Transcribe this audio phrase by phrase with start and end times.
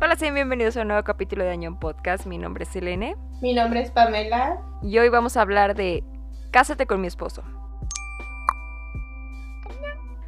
[0.00, 2.26] Hola, sean bienvenidos a un nuevo capítulo de Añón Podcast.
[2.26, 3.16] Mi nombre es Selene.
[3.40, 4.58] Mi nombre es Pamela.
[4.82, 6.04] Y hoy vamos a hablar de
[6.52, 7.42] Cásate con mi esposo.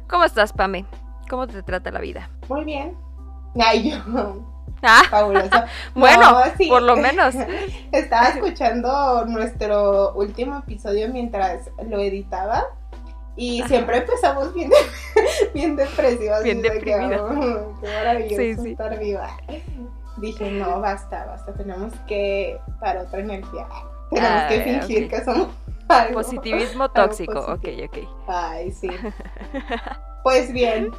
[0.09, 0.85] ¿Cómo estás, Pame?
[1.29, 2.29] ¿Cómo te trata la vida?
[2.49, 2.97] Muy bien.
[3.59, 4.45] Ay, yo.
[4.83, 5.49] Ah, Fabuloso.
[5.95, 6.67] bueno, No, sí.
[6.67, 7.33] por lo menos.
[7.93, 12.65] Estaba escuchando nuestro último episodio mientras lo editaba.
[13.35, 14.69] Y siempre empezamos bien,
[15.53, 16.43] bien depresivas.
[16.43, 17.21] Bien deprimidas.
[17.21, 18.71] "Oh, qué maravilloso Sí, sí.
[18.71, 19.29] estar viva.
[20.17, 21.53] Dije, no, basta, basta.
[21.53, 23.65] Tenemos que dar otra energía.
[24.09, 25.09] Tenemos Ah, que fingir ok.
[25.09, 25.47] que somos
[25.87, 26.13] algo.
[26.15, 27.33] Positivismo algo tóxico.
[27.45, 27.87] positivo.
[27.87, 28.09] Ok, ok.
[28.27, 28.89] Ay, sí.
[30.23, 30.91] Pues bien,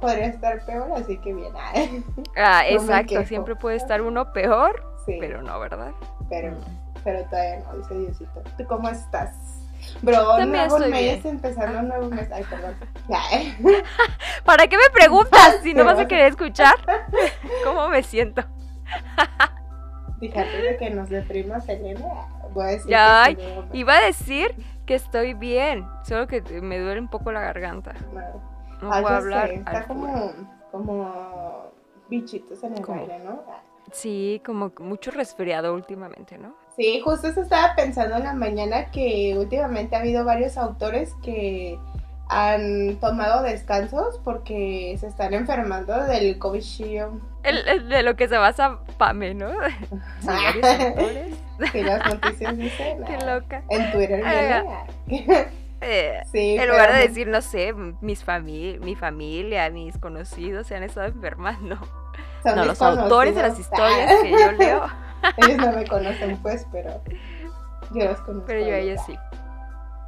[0.00, 1.52] podría estar peor, así que bien.
[1.56, 2.04] Ay,
[2.36, 3.24] Ah, No exacto.
[3.24, 5.92] Siempre puede estar uno peor, sí, pero no, ¿verdad?
[6.28, 7.00] pero, Mm.
[7.04, 8.42] pero todavía no, dice Diosito.
[8.58, 9.53] ¿Tú cómo estás?
[10.02, 11.34] Bro, También nuevo mes, bien.
[11.34, 12.30] empezando un nuevo mes.
[12.32, 12.74] Ay, perdón.
[13.30, 13.56] Ay,
[14.44, 16.74] ¿Para qué me preguntas si no vas a querer escuchar?
[17.64, 18.42] ¿Cómo me siento?
[20.20, 22.06] Antes de que nos deprimas, Elena,
[22.52, 23.74] voy a decir Ya, que es un nuevo mes.
[23.74, 24.54] Iba a decir
[24.86, 27.92] que estoy bien, solo que me duele un poco la garganta.
[28.12, 28.20] No,
[28.88, 29.48] No Ay, puedo hablar.
[29.48, 30.32] sé, está como,
[30.70, 31.72] como
[32.08, 33.00] bichitos en el ¿Cómo?
[33.00, 33.42] aire, ¿no?
[33.92, 36.54] Sí, como mucho resfriado últimamente, ¿no?
[36.76, 41.78] Sí, justo eso estaba pensando en la mañana que últimamente ha habido varios autores que
[42.28, 47.20] han tomado descansos porque se están enfermando del COVID shield.
[47.44, 49.50] El, el de lo que se basa Pame, ¿no?
[50.20, 51.34] Sí, varios autores.
[51.72, 53.04] Que las noticias dicen.
[53.06, 53.62] Qué ah, loca.
[53.68, 54.86] En Twitter Ah.
[55.80, 58.24] Eh, sí, en lugar de decir, no sé, mis
[58.80, 61.76] mi familia, mis conocidos se han estado enfermando.
[62.44, 64.86] No, los autores de las historias que yo leo,
[65.36, 67.00] Ellos no me conocen, pues, pero
[67.92, 68.44] yo los conozco.
[68.46, 69.00] pero yo a ellos.
[69.08, 69.38] ella sí.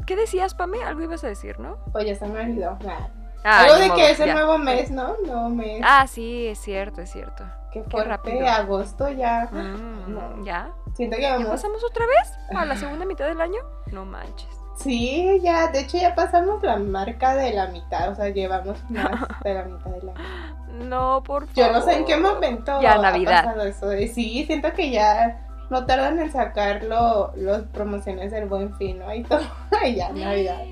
[0.06, 0.82] ¿Qué decías, Pame?
[0.84, 1.78] Algo ibas a decir, ¿no?
[1.92, 2.78] Pues ya se me olvidó.
[2.86, 3.08] Ah,
[3.48, 4.34] Ah, Algo de modo, que es el ya.
[4.34, 5.14] nuevo mes, ¿no?
[5.24, 5.80] Nuevo mes.
[5.84, 7.44] Ah, sí, es cierto, es cierto.
[7.72, 8.08] qué qué fuerte.
[8.10, 8.48] rápido.
[8.48, 9.48] Agosto ya.
[9.52, 10.44] Mm, No.
[10.44, 10.70] ¿Ya?
[10.94, 11.50] Siento que ¿Ya vamos.
[11.50, 12.32] pasamos otra vez?
[12.58, 13.60] ¿A la segunda mitad del año?
[13.92, 14.48] No manches.
[14.76, 19.10] Sí, ya, de hecho ya pasamos la marca de la mitad, o sea, llevamos más
[19.44, 20.84] de la mitad del año.
[20.88, 21.54] No, por favor.
[21.54, 23.44] Yo no sé en qué momento Ya ha Navidad.
[23.44, 23.88] pasado eso.
[23.88, 29.12] de- Sí, siento que ya no tardan en sacar los promociones del Buen Fin, ¿no?
[29.14, 29.40] Y todo,
[29.84, 30.62] y ya Navidad,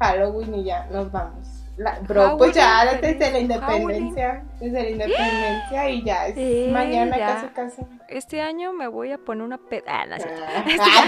[0.00, 1.53] Halloween y ya nos vamos.
[1.76, 7.16] La- bro, pues ya desde la independencia, desde la independencia y ya es Sí, mañana
[7.18, 7.26] ya.
[7.34, 7.82] casi casi.
[8.08, 10.04] Este año me voy a poner una peda.
[10.04, 10.64] Ah.
[10.80, 11.04] Ah.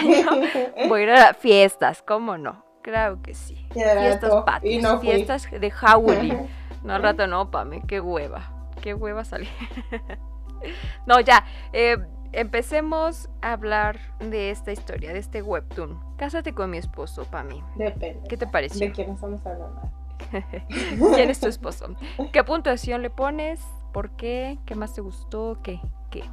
[0.89, 2.65] Voy a ir a fiestas, ¿cómo no?
[2.83, 3.67] Claro que sí.
[3.73, 6.49] Fiestas patrias, y no fiestas de Halloween.
[6.83, 8.49] No, al rato no, Pame, qué hueva.
[8.81, 9.49] Qué hueva salir.
[11.05, 11.45] no, ya.
[11.73, 11.97] eh,
[12.33, 15.99] empecemos a hablar de esta historia, de este webtoon.
[16.17, 17.61] Cásate con mi esposo, Pame.
[17.75, 18.29] Depende.
[18.29, 18.87] ¿Qué te pareció?
[18.87, 19.81] ¿De quién estamos hablando?
[21.15, 21.95] ¿Quién es tu esposo?
[22.33, 23.61] ¿Qué puntuación le pones?
[23.93, 24.59] ¿Por qué?
[24.67, 25.59] ¿Qué más te gustó?
[25.63, 25.81] ¿Qué?
[26.11, 26.25] ¿Qué?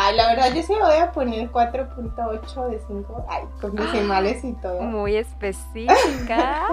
[0.00, 3.26] Ay, la verdad, yo sí me voy a poner 4.8 de 5.
[3.28, 4.80] Ay, con decimales y todo.
[4.80, 6.68] Muy específica.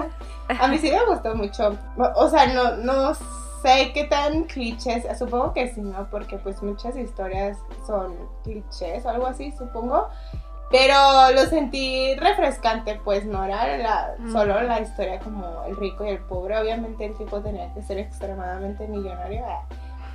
[0.60, 1.76] A mí sí me gustó mucho.
[2.14, 3.14] O sea, no, no
[3.62, 5.04] sé qué tan clichés.
[5.18, 6.08] Supongo que sí, ¿no?
[6.08, 10.08] Porque pues muchas historias son clichés o algo así, supongo.
[10.70, 14.32] Pero lo sentí refrescante, pues no era la, Mm.
[14.32, 16.58] solo la historia como el rico y el pobre.
[16.58, 19.44] Obviamente el tipo tenía que ser extremadamente millonario.
[19.48, 19.62] ah.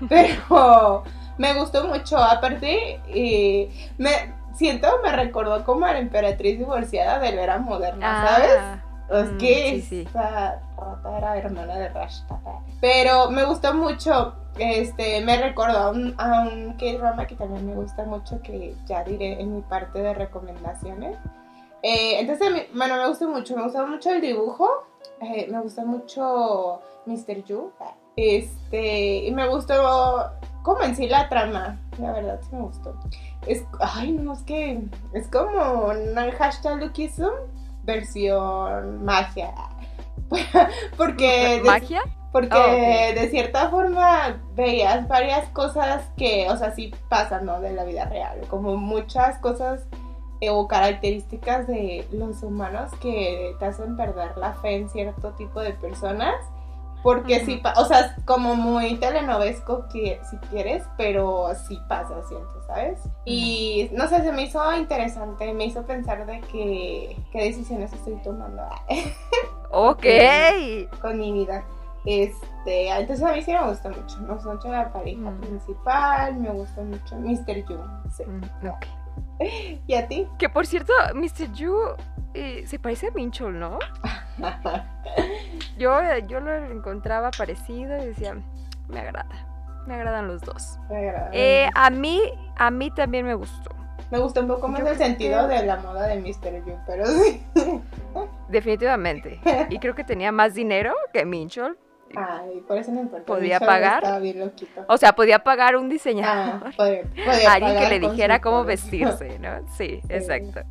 [0.10, 1.04] Pero
[1.38, 2.18] me gustó mucho.
[2.18, 4.12] Aparte, eh, me
[4.56, 8.82] siento, me recordó como a la emperatriz divorciada de la era moderna, ¿sabes?
[9.12, 10.02] Es Mm, que sí, sí.
[10.08, 12.40] esta rata era hermana de Rashta.
[12.80, 14.36] Pero me gustó mucho.
[14.58, 19.04] Este, me recordó a un, a un K-drama que también me gusta mucho, que ya
[19.04, 21.18] diré en mi parte de recomendaciones.
[21.84, 23.56] Eh, entonces, bueno, me gustó mucho.
[23.56, 24.68] Me gustó mucho el dibujo.
[25.22, 27.44] eh, me gustó mucho Mr.
[27.44, 27.72] Yu.
[28.16, 29.74] Este, y me gustó
[30.64, 31.80] como en sí la trama.
[32.00, 32.94] La verdad, sí me gustó.
[33.48, 34.82] Es, ay, no, es que
[35.14, 37.30] es como un hashtag Lookism
[37.84, 39.54] versión magia.
[40.98, 42.02] Porque de, ¿Magia?
[42.32, 47.60] porque Ah, de cierta forma veías varias cosas que, o sea, sí pasan, ¿no?
[47.60, 48.40] De la vida real.
[48.50, 49.86] Como muchas cosas
[50.40, 55.60] eh, o características de los humanos que te hacen perder la fe en cierto tipo
[55.60, 56.36] de personas.
[57.04, 57.64] Porque sí, Ujú.
[57.64, 63.00] pa- o sea, como muy telenovesco que si quieres, pero sí pasa, siento, ¿sabes?
[63.26, 68.16] Y no sé, se me hizo interesante, me hizo pensar de que qué decisiones estoy
[68.24, 68.62] tomando
[69.72, 70.06] Ok.
[71.02, 71.64] con mi vida.
[72.06, 75.40] Este, entonces a mí sí me gusta mucho, me gusta mucho la pareja Mm.
[75.40, 77.64] principal, me gusta mucho Mr.
[77.68, 77.78] Yu.
[78.16, 78.24] sí.
[78.26, 78.86] Mm, ok.
[79.88, 80.28] ¿Y a ti?
[80.38, 81.52] Que por cierto, Mr.
[81.54, 81.76] Yu
[82.34, 83.80] eh, se parece a Minchol, ¿no?
[85.78, 88.36] Yo, eh, yo lo encontraba parecido y decía,
[88.88, 89.48] me agrada.
[89.88, 90.78] Me agradan los dos.
[90.90, 91.12] Me.
[91.34, 92.22] Eh, a mí,
[92.56, 93.72] a mí también me gustó.
[94.12, 96.64] Me gustó un poco más yo el sentido que- de la moda de Mr.
[96.66, 97.44] Yu, pero sí.
[98.50, 99.40] Definitivamente.
[99.70, 101.78] Y creo que tenía más dinero que Minchol.
[102.16, 103.26] Ay, por eso no importa.
[103.26, 104.22] ¿Podía pagar?
[104.22, 104.52] Bien.
[104.88, 106.68] O sea, podía pagar un diseñador.
[106.68, 109.60] Ah, podía, podía Alguien que le dijera cómo vestirse, ¿no?
[109.78, 110.62] Sí, Sí, exacto.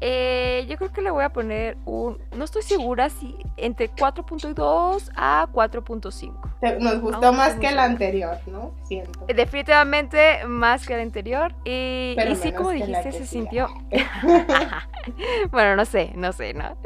[0.00, 2.18] Eh, yo creo que le voy a poner un.
[2.36, 6.58] No estoy segura si entre 4.2 a 4.5.
[6.60, 8.74] Te- Nos gustó Aún más que la anterior, ¿no?
[8.82, 9.24] Siento.
[9.28, 11.54] Definitivamente más que el anterior.
[11.64, 13.68] Y, Pero y sí, como la dijiste, se sintió.
[15.50, 16.76] bueno, no sé, no sé, ¿no?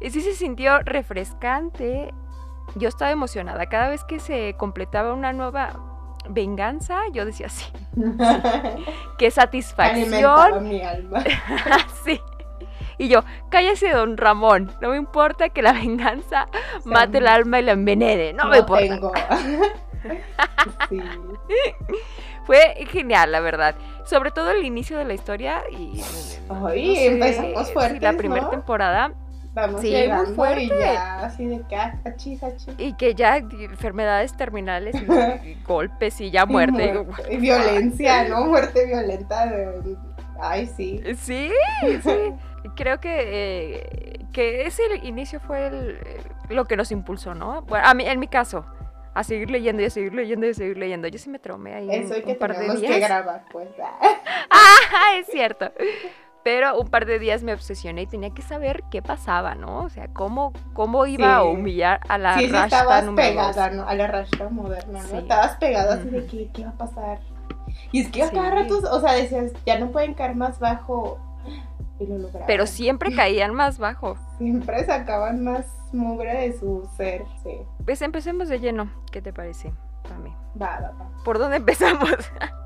[0.00, 2.14] Y sí se sintió refrescante.
[2.74, 3.66] Yo estaba emocionada.
[3.66, 5.72] Cada vez que se completaba una nueva
[6.28, 7.66] venganza, yo decía sí.
[9.18, 10.68] Qué satisfacción.
[10.68, 11.24] mi alma.
[12.04, 12.20] sí.
[12.98, 14.72] Y yo, cállese, don Ramón.
[14.80, 16.48] No me importa que la venganza
[16.84, 18.34] mate el alma y la envenene.
[18.34, 18.84] No, me importa.
[18.84, 19.12] tengo.
[20.90, 21.00] sí.
[22.44, 23.74] Fue genial, la verdad.
[24.04, 26.02] Sobre todo el inicio de la historia y.
[26.66, 28.50] Ay, empezamos sí, fuertes, la primera ¿no?
[28.50, 29.12] temporada.
[29.52, 30.68] Vamos Sí, muy llegando y fuerte.
[30.80, 32.74] ya así de que ah, achis, achis.
[32.78, 36.94] Y que ya enfermedades terminales y, y golpes y ya Y muerte.
[37.30, 38.46] Y violencia, ¿no?
[38.46, 39.96] Muerte violenta de...
[40.40, 41.02] Ay, sí.
[41.18, 41.50] Sí,
[42.02, 42.32] sí.
[42.76, 43.18] Creo que,
[43.80, 46.20] eh, que ese inicio fue el- eh,
[46.50, 47.62] lo que nos impulsó, ¿no?
[47.62, 48.64] Bueno, a mí, en mi caso,
[49.14, 51.08] a seguir leyendo y a seguir leyendo y a seguir leyendo.
[51.08, 52.92] Yo sí me traumé ahí un, Eso y que un par de días.
[52.92, 53.68] que grabar, pues.
[53.82, 53.98] ah.
[54.50, 55.72] Ah, es cierto.
[56.42, 59.84] Pero un par de días me obsesioné y tenía que saber qué pasaba, ¿no?
[59.84, 63.76] O sea, cómo, cómo iba a humillar a la Sí, sí, estabas número pegada, dos.
[63.76, 63.88] ¿no?
[63.88, 65.18] A la rashta moderna, ¿no?
[65.18, 67.18] Estabas pegado así de que, ¿qué va a pasar?
[67.92, 71.18] Y es que a cada rato, o sea, decías, ya no pueden caer más bajo.
[71.98, 72.28] Y lo.
[72.46, 74.16] Pero siempre caían más bajo.
[74.38, 77.24] Siempre sacaban más mugre de su ser.
[77.42, 77.58] Sí.
[77.84, 78.90] Pues empecemos de lleno.
[79.12, 79.72] ¿Qué te parece,
[80.08, 80.30] Pame?
[80.60, 81.10] Va, va, va.
[81.24, 82.10] ¿Por dónde empezamos?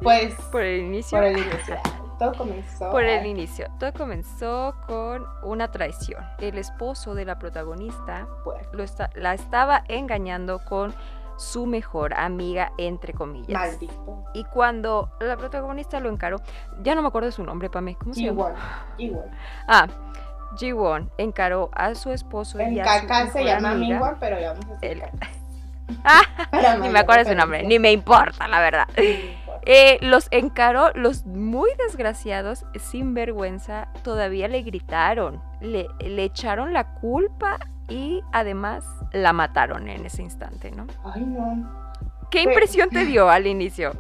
[0.00, 1.18] Pues, ¿Por el inicio?
[1.18, 1.76] por el inicio.
[2.18, 2.90] Todo comenzó.
[2.90, 3.66] Por el inicio.
[3.78, 6.22] Todo comenzó con una traición.
[6.38, 8.26] El esposo de la protagonista
[8.72, 10.94] lo está- la estaba engañando con
[11.36, 13.48] su mejor amiga, entre comillas.
[13.60, 14.24] maldito.
[14.34, 16.36] Y cuando la protagonista lo encaró,
[16.82, 18.52] ya no me acuerdo de su nombre, Pame, ¿cómo se llama?
[18.98, 19.30] Igual.
[19.66, 19.88] Ah,
[20.56, 23.94] Ji-won encaró a su esposo En y a su caca se mejor llama amiga.
[23.96, 25.02] Mingwan, pero ya vamos a El-.
[26.04, 28.88] Ah, ni me acuerdo de su nombre, ni me importa, la verdad.
[29.66, 36.94] Eh, los encaró, los muy desgraciados, sin vergüenza, todavía le gritaron, le, le echaron la
[36.94, 37.58] culpa
[37.88, 40.86] y además la mataron en ese instante, ¿no?
[41.04, 41.70] Ay, no.
[42.30, 43.92] ¿Qué impresión te dio al inicio?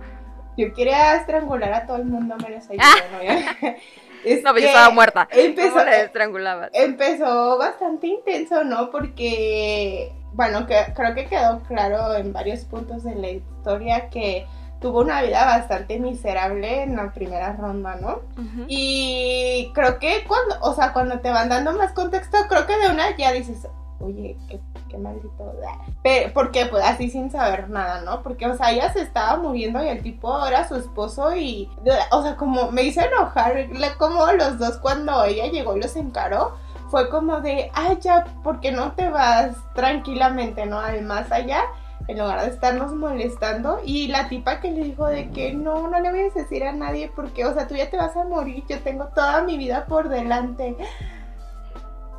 [0.56, 2.94] Yo quería estrangular a todo el mundo menos a Ah.
[3.12, 3.68] ¿no?
[4.24, 5.28] Es No, pues que yo estaba muerta.
[5.30, 6.70] Empezó, ¿Cómo la estrangulabas?
[6.72, 8.90] empezó bastante intenso, ¿no?
[8.90, 14.46] Porque, bueno, que, creo que quedó claro en varios puntos de la historia que
[14.84, 18.20] tuvo una vida bastante miserable en la primera ronda, ¿no?
[18.68, 22.90] Y creo que cuando, o sea, cuando te van dando más contexto, creo que de
[22.90, 23.66] una ya dices,
[23.98, 24.60] oye, qué,
[24.90, 25.54] qué maldito.
[26.02, 28.22] Pero, porque pues así sin saber nada, ¿no?
[28.22, 31.70] Porque, o sea, ella se estaba muriendo y el tipo era su esposo y,
[32.10, 33.66] o sea, como me hizo enojar,
[33.96, 36.58] como los dos cuando ella llegó y los encaró,
[36.90, 40.78] fue como de, ay, ya, ¿por qué no te vas tranquilamente, ¿no?
[40.78, 41.62] Al más allá.
[42.06, 43.80] En lugar de estarnos molestando.
[43.84, 46.72] Y la tipa que le dijo de que no, no le voy a decir a
[46.72, 48.64] nadie porque, o sea, tú ya te vas a morir.
[48.68, 50.76] Yo tengo toda mi vida por delante.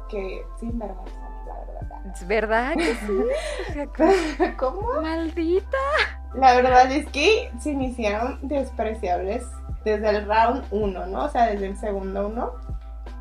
[0.10, 2.06] Que sin vergüenza, la verdad.
[2.14, 4.54] ¿Es verdad que sí?
[4.58, 5.02] ¿Cómo?
[5.02, 5.78] Maldita.
[6.36, 9.46] La verdad es que se iniciaron despreciables
[9.86, 11.26] desde el round 1, ¿no?
[11.26, 12.54] O sea, desde el segundo uno.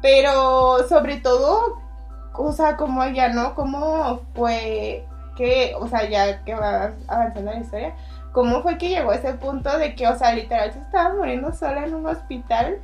[0.02, 1.78] Pero sobre todo,
[2.32, 3.54] o sea, como ella, ¿no?
[3.54, 7.94] ¿Cómo fue que, o sea, ya que va avanzando la historia,
[8.32, 11.52] cómo fue que llegó a ese punto de que, o sea, literal se estaba muriendo
[11.52, 12.78] sola en un hospital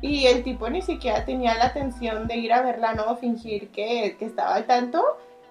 [0.00, 3.16] y el tipo ni siquiera tenía la atención de ir a verla, ¿no?
[3.16, 5.02] Fingir que, que estaba al tanto.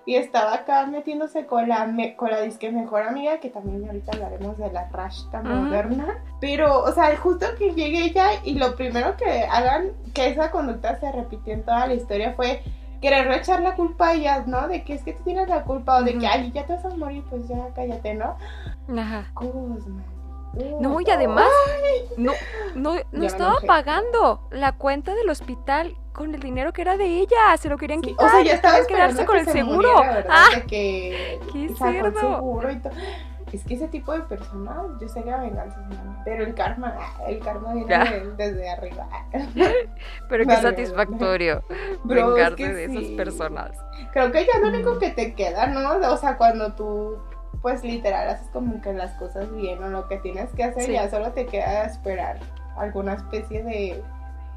[0.05, 4.11] Y estaba acá metiéndose con la, me- con la disque mejor amiga, que también ahorita
[4.11, 5.47] hablaremos de la Rashta Ujú.
[5.47, 6.21] moderna.
[6.41, 10.99] Pero, o sea, justo que llegue ella y lo primero que hagan, que esa conducta
[10.99, 12.61] se repitió en toda la historia, fue
[13.03, 14.67] querer echar la culpa a ellas, ¿no?
[14.67, 16.85] De que es que tú tienes la culpa, o de que, ay, ya te vas
[16.85, 18.35] a morir, pues ya cállate, ¿no?
[18.99, 19.29] Ajá.
[19.35, 20.03] Guzmán.
[20.79, 21.49] No, y además
[22.15, 22.31] no,
[22.75, 27.57] no, no estaba pagando la cuenta del hospital con el dinero que era de ella.
[27.59, 28.27] Se lo querían Sí, quitar.
[28.27, 29.93] o sea, ya estaba quedarse con que el se seguro.
[29.97, 32.19] muriera, ah, que qué cerdo.
[32.19, 32.93] seguro y todo.
[33.53, 36.55] Es que ese tipo de personas, yo sé que la venganza es mala, pero el
[36.55, 36.95] karma,
[37.27, 39.07] el karma viene de- desde arriba.
[40.29, 41.63] Pero qué satisfactorio
[42.03, 42.97] Bro, es que de sí.
[42.97, 43.71] esas personas.
[44.11, 44.99] Creo que ya lo único Mm.
[44.99, 45.91] que te queda, ¿no?
[46.11, 47.17] O sea, cuando tú
[47.61, 50.93] pues literal haces como que las cosas bien o lo que tienes que hacer, Sí.
[50.93, 52.39] ya solo te queda esperar
[52.75, 54.03] alguna especie de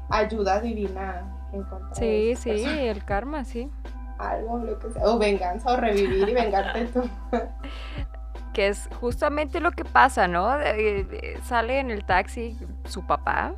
[0.09, 1.21] ayuda divina
[1.53, 2.81] en contra de Sí, esa sí, persona.
[2.81, 3.69] el karma, sí.
[4.17, 5.03] Algo, lo que sea.
[5.05, 7.03] O venganza, o revivir y vengarte tú.
[8.57, 10.59] Que es justamente lo que pasa, ¿no?
[10.59, 13.53] Eh, sale en el taxi su papá,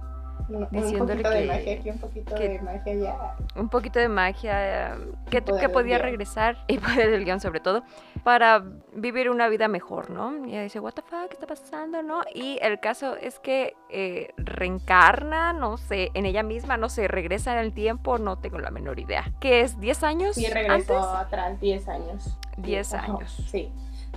[0.50, 3.16] Un, un Diciéndole poquito de que- magia aquí, un poquito que- de magia allá.
[3.56, 4.98] un poquito de magia,
[5.30, 6.02] que, que podía guion.
[6.10, 7.84] regresar, y poder del guion sobre todo,
[8.26, 8.62] para
[8.94, 10.46] vivir una vida mejor, ¿no?
[10.46, 12.22] Y ella dice, what the fuck, ¿qué está pasando, no?
[12.36, 17.54] Y el caso es que eh, reencarna, no sé, en ella misma, no sé, regresa
[17.54, 19.32] en el tiempo, no tengo la menor idea.
[19.40, 19.78] ¿Qué es?
[19.80, 21.28] ¿10 años Sí, regresó antes?
[21.28, 22.38] atrás 10 años.
[22.58, 23.32] 10 Ajá, años.
[23.50, 23.72] Sí.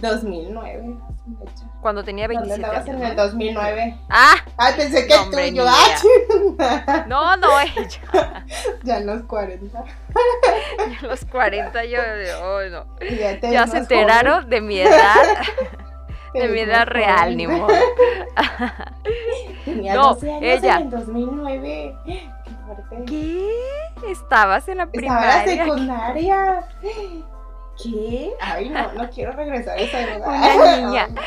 [0.09, 0.83] 2009.
[1.27, 1.65] de hecho.
[1.81, 3.23] Cuando tenía ¿Dónde 27 andabas años, en el ¿no?
[3.25, 3.99] 2009?
[4.11, 4.35] ¡Ah!
[4.57, 5.69] Ay, pensé que tú, yo, ni
[6.61, 7.05] ah.
[7.09, 8.45] No, no, ella.
[8.85, 9.79] Ya en los 40.
[9.79, 11.99] A los 40 yo,
[12.43, 12.87] oh, no.
[13.01, 15.15] Ya, Ya se enteraron de mi edad,
[16.33, 17.37] joven, de mi edad real, joven.
[17.37, 17.69] ni modo.
[19.65, 20.77] Tenía No, 12 años ella.
[20.77, 21.97] en el 2009.
[22.05, 22.31] Qué
[22.67, 23.05] fuerte.
[23.07, 23.49] ¿Qué?
[24.11, 25.65] ¿Estabas en la Estaba en la primaria?
[25.65, 26.65] secundaria.
[27.83, 28.33] ¿Qué?
[28.41, 30.21] Ay, no, no quiero regresar a esa edad.
[30.57, 31.09] Una niña.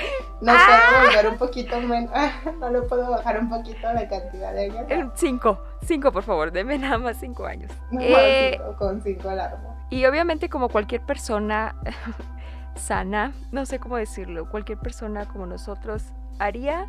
[0.41, 0.79] No Ah.
[0.91, 2.11] puedo volver un poquito menos.
[2.59, 4.85] No lo puedo bajar un poquito la cantidad de años.
[4.89, 7.71] Eh, Cinco, cinco por favor, deme nada más cinco años.
[7.89, 9.77] No, Eh, cinco, con cinco alarmas.
[9.89, 11.73] y obviamente como cualquier persona
[12.75, 16.03] sana, no sé cómo decirlo, cualquier persona como nosotros
[16.37, 16.85] haría,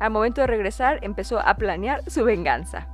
[0.00, 2.88] al momento de regresar empezó a planear su venganza.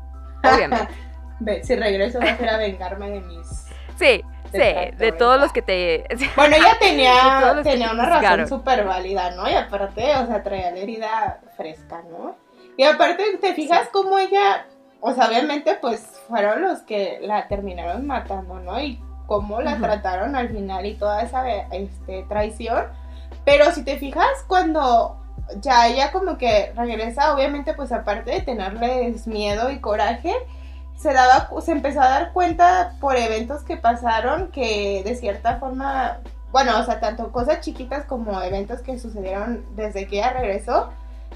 [0.44, 1.64] Obviamente.
[1.64, 3.66] Si regreso va a ser a vengarme de mis.
[3.96, 4.22] Sí,
[4.54, 6.06] sí, de todos los que te...
[6.36, 9.48] Bueno, ella tenía, tenía te una razón súper válida, ¿no?
[9.48, 12.36] Y aparte, o sea, traía la herida fresca, ¿no?
[12.76, 14.66] Y aparte, ¿te fijas cómo ella,
[15.00, 18.80] o sea, obviamente, pues fueron los que la terminaron matando, ¿no?
[18.80, 19.82] Y cómo la Ujú.
[19.82, 22.86] trataron al final y toda esa este, traición.
[23.44, 25.20] Pero si te fijas, cuando
[25.60, 30.34] ya ella como que regresa, obviamente, pues aparte de tenerles miedo y coraje,
[30.96, 36.18] se daba, se empezó a dar cuenta por eventos que pasaron que de cierta forma,
[36.52, 40.90] bueno, o sea, tanto cosas chiquitas como eventos que sucedieron desde que ella regresó,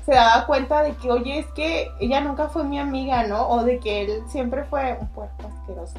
[0.06, 3.48] se daba cuenta de que, oye, es que ella nunca fue mi amiga, ¿no?
[3.48, 5.98] O de que él siempre fue un puerco asqueroso.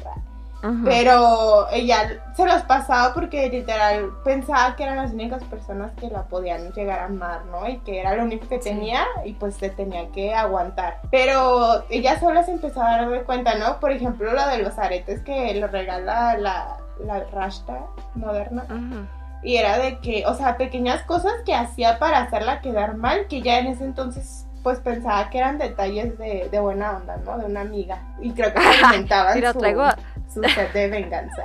[0.62, 0.84] Ujú.
[0.84, 6.24] Pero ella se los pasaba porque literal pensaba que eran las únicas personas que la
[6.24, 7.68] podían llegar a amar, ¿no?
[7.68, 11.00] Y que era lo único que tenía y pues se tenía que aguantar.
[11.10, 13.80] Pero ella sola se empezó a dar cuenta, ¿no?
[13.80, 18.64] Por ejemplo, lo de los aretes que lo regala la, la Rashta moderna.
[19.42, 23.40] Y era de que, o sea, pequeñas cosas que hacía para hacerla quedar mal, que
[23.40, 27.38] ya en ese entonces pues pensaba que eran detalles de, de buena onda, ¿no?
[27.38, 27.98] De una amiga.
[28.20, 29.60] Y creo que alimentaban Mira, su,
[30.32, 31.42] su sed de venganza.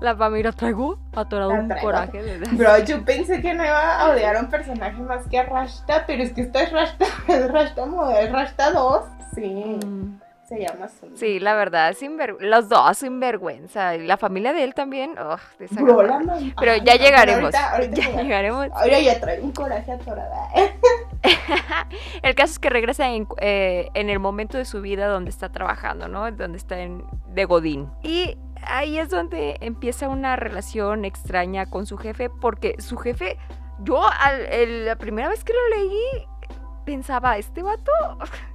[0.00, 2.38] la mira, traigo atorado un coraje.
[2.52, 6.04] Bro, yo pensé que no iba a odiar a un personaje más que a Rashta,
[6.06, 9.04] pero es que esta es Rashta, es Rashta model, Rashta 2.
[9.34, 10.20] Sí, Mm.
[10.56, 10.88] Se llama.
[11.14, 13.96] Sí, la verdad, sinver- los dos sinvergüenza.
[13.96, 15.14] Y la familia de él también.
[15.14, 17.54] Bro, la mam- Pero ya no, pero llegaremos.
[17.54, 18.22] ahorita- ahorita ya llegamos.
[18.22, 18.68] llegaremos.
[18.72, 20.48] Ahora ya traigo un coraje atorada.
[22.22, 25.50] El caso es que regresa en, eh, en el momento de su vida donde está
[25.50, 26.30] trabajando, ¿no?
[26.32, 27.90] Donde está en, de Godín.
[28.02, 33.36] Y ahí es donde empieza una relación extraña con su jefe, porque su jefe,
[33.80, 36.26] yo al- el- la primera vez que lo leí,
[36.84, 37.92] pensaba, este vato,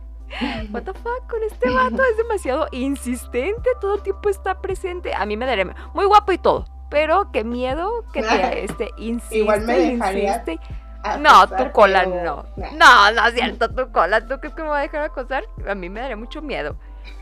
[0.71, 5.13] what the fuck con este vato, es demasiado insistente, todo el tiempo está presente.
[5.13, 6.65] A mí me daría muy guapo y todo.
[6.89, 10.59] Pero qué miedo que te este, insiste, Igual me dejaría insiste.
[11.03, 12.45] A No, tu cola no.
[12.55, 12.71] Nah.
[12.71, 14.25] No, no es cierto, tu cola.
[14.25, 15.43] ¿Tú crees que me va a dejar acosar?
[15.67, 16.75] A mí me daría mucho miedo.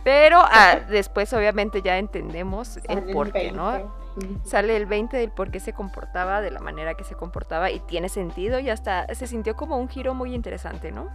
[0.03, 4.04] Pero ah, después, obviamente, ya entendemos el por qué, ¿no?
[4.15, 4.33] 20.
[4.35, 4.47] Ujú.
[4.49, 7.79] Sale el 20 del por qué se comportaba de la manera que se comportaba y
[7.81, 11.07] tiene sentido y hasta se sintió como un giro muy interesante, ¿no?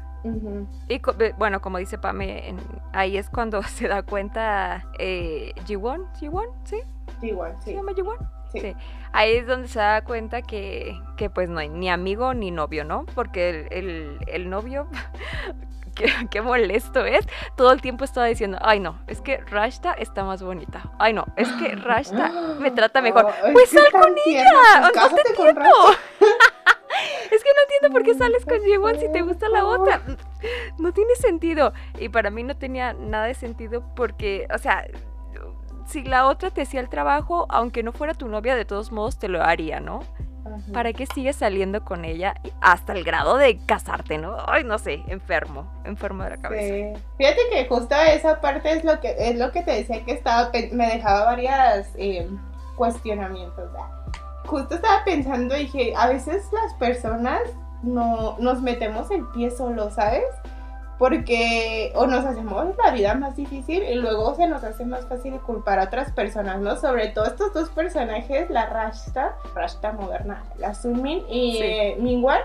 [0.89, 2.59] Y co- bueno, como dice Pame, en-
[2.93, 6.77] ahí es cuando se da cuenta eh, Jiwon, Jiwon, ¿sí?
[7.23, 7.75] Igual, ¿Se sí.
[7.77, 8.17] llama Jiwon?
[8.53, 8.61] Sí.
[8.61, 8.77] Sí.
[9.13, 12.85] Ahí es donde se da cuenta que, que pues no hay ni amigo ni novio,
[12.85, 13.07] ¿no?
[13.15, 14.89] Porque el, el- el novio,
[16.01, 17.27] qué, qué molesto es,
[17.57, 20.91] todo el tiempo estaba diciendo, ay no, es que Rashta está más bonita.
[20.99, 23.27] Ay no, es que Rashta me trata mejor.
[23.53, 25.63] Pues sal con ella, no te entiendo.
[27.31, 30.03] Es que no entiendo por qué sales con Jiwon si te gusta la otra.
[30.79, 31.73] No tiene sentido.
[31.99, 34.85] Y para mí no tenía nada de sentido porque, o sea,
[35.87, 39.19] si la otra te hacía el trabajo, aunque no fuera tu novia, de todos modos
[39.19, 40.01] te lo haría, ¿no?
[40.73, 44.37] ¿Para qué sigues saliendo con ella hasta el grado de casarte, no?
[44.47, 46.75] Ay, no sé, enfermo, enfermo de la cabeza.
[46.75, 47.05] Sí.
[47.19, 50.51] Fíjate que justo esa parte es lo que es lo que te decía que estaba
[50.73, 52.29] me dejaba varias eh,
[52.77, 53.73] cuestionamientos.
[53.73, 54.01] ¿verdad?
[54.51, 57.41] justo estaba pensando, dije, a veces las personas
[57.83, 60.25] no nos metemos el pie solo, ¿sabes?
[61.01, 65.41] Porque o nos hacemos la vida más difícil y luego se nos hace más fácil
[65.41, 66.77] culpar a otras personas, ¿no?
[66.77, 71.63] Sobre todo estos dos personajes, la Rashta, Rashta moderna, la Sunmin y Sí.
[71.63, 72.41] eh, Mingwan,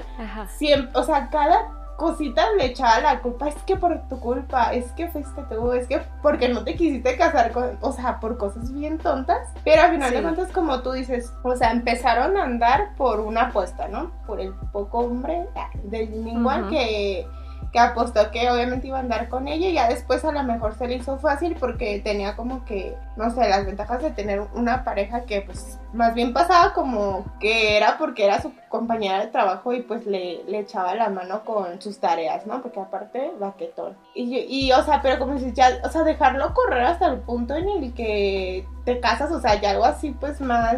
[0.57, 4.89] siempre, o sea, cada cosita le echaba la culpa, es que por tu culpa, es
[4.93, 8.73] que fuiste tú, es que porque no te quisiste casar con, o sea, por cosas
[8.73, 10.15] bien tontas, pero al final Sí.
[10.15, 14.11] de cuentas, como tú dices, o sea, empezaron a andar por una apuesta, ¿no?
[14.25, 17.27] Por el poco hombre ah, del Mingwan que
[17.75, 20.75] que apostó que obviamente iba a andar con ella y ya después a lo mejor
[20.75, 24.85] se le hizo fácil porque tenía como que, no sé, las ventajas de tener una
[24.85, 29.73] pareja que pues más bien pasaba como que era porque era su compañera de trabajo
[29.73, 32.61] y pues le, le echaba la mano con sus tareas, ¿no?
[32.61, 33.97] Porque aparte, vaquetón.
[34.13, 37.57] Y, y o sea, pero como dices, ya, o sea, dejarlo correr hasta el punto
[37.57, 40.77] en el que te casas, o sea, ya algo así pues más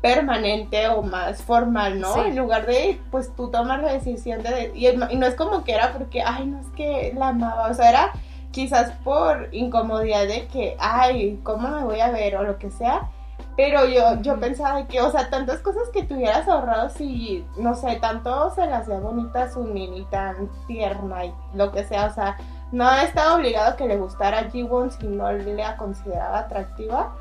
[0.00, 2.14] permanente o más formal, ¿no?
[2.14, 2.20] Sí.
[2.26, 4.72] En lugar de, pues tú tomar la decisión de...
[4.74, 7.74] Y, y no es como que era porque, ay, no es que la amaba, o
[7.74, 8.12] sea, era
[8.50, 12.36] quizás por incomodidad de que, ay, ¿cómo me voy a ver?
[12.36, 13.10] o lo que sea.
[13.56, 17.74] Pero yo, yo pensaba que, o sea, tantas cosas que te hubieras ahorrado si, no
[17.74, 22.14] sé, tanto se la hacía bonita su y tan tierna y lo que sea, o
[22.14, 22.36] sea,
[22.70, 27.16] no estaba obligado a que le gustara a Ji-Won si no le la consideraba atractiva.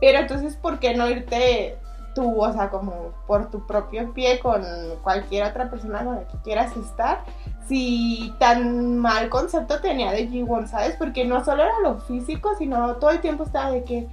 [0.00, 1.76] Pero entonces, ¿por qué no irte
[2.14, 4.62] tú, o sea, como por tu propio pie con
[5.02, 7.22] cualquier otra persona con la que quieras estar?
[7.68, 10.96] Si tan mal concepto tenía de Ji-Won, ¿sabes?
[10.96, 14.08] Porque no solo era lo físico, sino todo el tiempo estaba de que,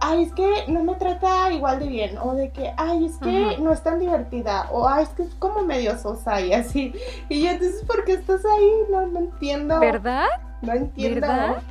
[0.00, 3.56] ay, es que no me trata igual de bien, o de que, ay, es que
[3.60, 6.92] no es tan divertida, o ay, es que es como medio sosa y así.
[7.28, 8.72] Y yo, entonces, ¿por qué estás ahí?
[8.90, 9.78] No, no entiendo.
[9.78, 10.26] ¿Verdad?
[10.62, 11.20] No entiendo.
[11.26, 11.62] ¿Verdad?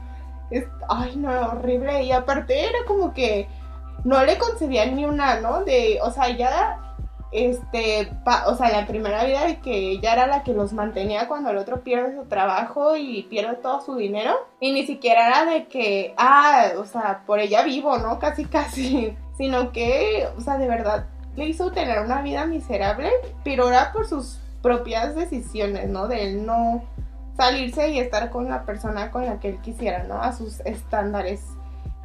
[0.52, 2.04] Es- ay, no, horrible.
[2.04, 3.48] Y aparte era como que
[4.06, 5.64] no le concedían ni una, ¿no?
[5.66, 6.80] De, o sea, ya,
[7.32, 11.28] este, pa- o sea, la primera vida de que ella era la que los mantenía
[11.28, 14.34] cuando el otro pierde su trabajo y pierde todo su dinero.
[14.62, 18.18] Y ni siquiera era de que, ah, o sea, por ella vivo, ¿no?
[18.20, 19.14] Casi, casi.
[19.38, 23.10] Sino que, o sea, de verdad, le hizo tener una vida miserable,
[23.44, 26.08] pero era por sus propias decisiones, ¿no?
[26.08, 26.84] De él no
[27.36, 30.22] salirse y estar con la persona con la que él quisiera, ¿no?
[30.22, 31.44] A sus estándares.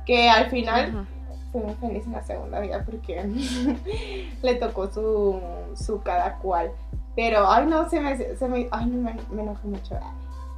[0.07, 1.07] Que al final.
[1.53, 3.23] Fue muy feliz en la segunda vida porque
[4.43, 5.41] le tocó su,
[5.75, 6.71] su cada cual.
[7.17, 9.99] Pero, ay, no, se me, se me, ay, no, me, me enojé mucho.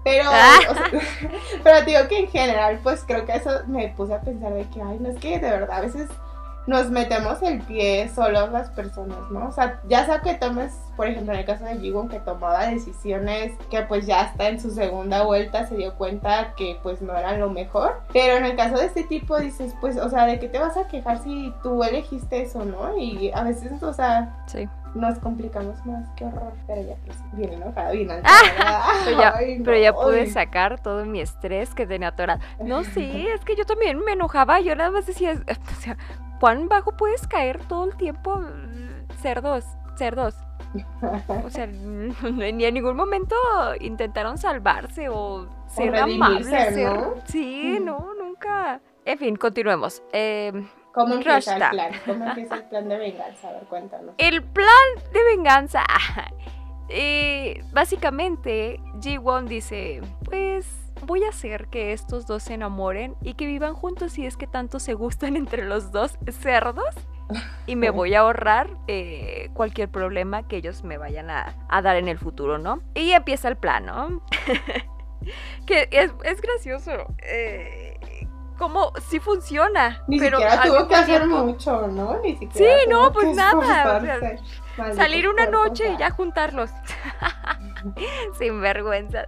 [0.04, 0.58] Pero, Ah.
[0.70, 0.84] o sea,
[1.64, 4.82] pero digo que en general, pues creo que eso me puse a pensar de que,
[4.82, 6.08] ay, no es que de verdad a veces
[6.66, 9.48] nos metemos el pie solo las personas, ¿no?
[9.48, 12.66] O sea, ya sea que tomes, por ejemplo, en el caso de Jiwon, que tomaba
[12.66, 17.16] decisiones que pues ya hasta en su segunda vuelta se dio cuenta que pues no
[17.16, 18.00] eran lo mejor.
[18.12, 20.76] Pero en el caso de este tipo dices, pues, o sea, ¿de qué te vas
[20.76, 22.96] a quejar si tú elegiste eso, no?
[22.96, 24.68] Y a veces, o sea, Sí.
[24.94, 26.52] nos complicamos más, qué horror.
[26.68, 31.04] Pero ya, pues, bien enojada, bien Pero ya, Ay, no, pero ya pude sacar todo
[31.06, 32.40] mi estrés que tenía atorado.
[32.62, 34.60] No, sí, es que yo también me enojaba.
[34.60, 35.96] Yo nada más decía, o sea,
[36.42, 38.42] ¿cuán bajo puedes caer todo el tiempo?
[39.20, 39.64] Cerdos,
[39.96, 40.34] cerdos.
[41.44, 43.36] O sea, ni en ningún momento
[43.80, 46.74] intentaron salvarse o ser redimirse, amables.
[46.74, 47.14] ser- ¿no?
[47.26, 48.80] Sí, no, nunca.
[49.04, 50.02] En fin, continuemos.
[50.12, 50.50] Eh,
[50.92, 51.54] ¿Cómo empieza Rashta.
[51.66, 51.92] el plan?
[52.06, 53.48] ¿Cómo empieza el plan de venganza?
[53.48, 54.14] A ver, cuéntanos.
[54.18, 55.84] El plan de venganza.
[56.94, 60.66] Eh, básicamente, Ji-Won dice, pues
[61.02, 64.46] voy a hacer que estos dos se enamoren y que vivan juntos si es que
[64.46, 66.94] tanto se gustan entre los dos cerdos.
[67.66, 71.96] Y me voy a ahorrar eh, cualquier problema que ellos me vayan a, a dar
[71.96, 72.82] en el futuro, ¿no?
[72.94, 74.20] Y empieza el plan, ¿no?
[75.66, 76.92] que es, es gracioso.
[77.22, 77.98] Eh,
[78.58, 80.02] como si funciona.
[80.08, 82.20] Ni pero siquiera tuvo que hacer tiempo- mucho, ¿no?
[82.20, 84.00] Ni siquiera Sí, no, pues nada, o
[84.76, 86.70] sea, Salir una noche y ya juntarlos.
[88.38, 89.26] Sin vergüenza.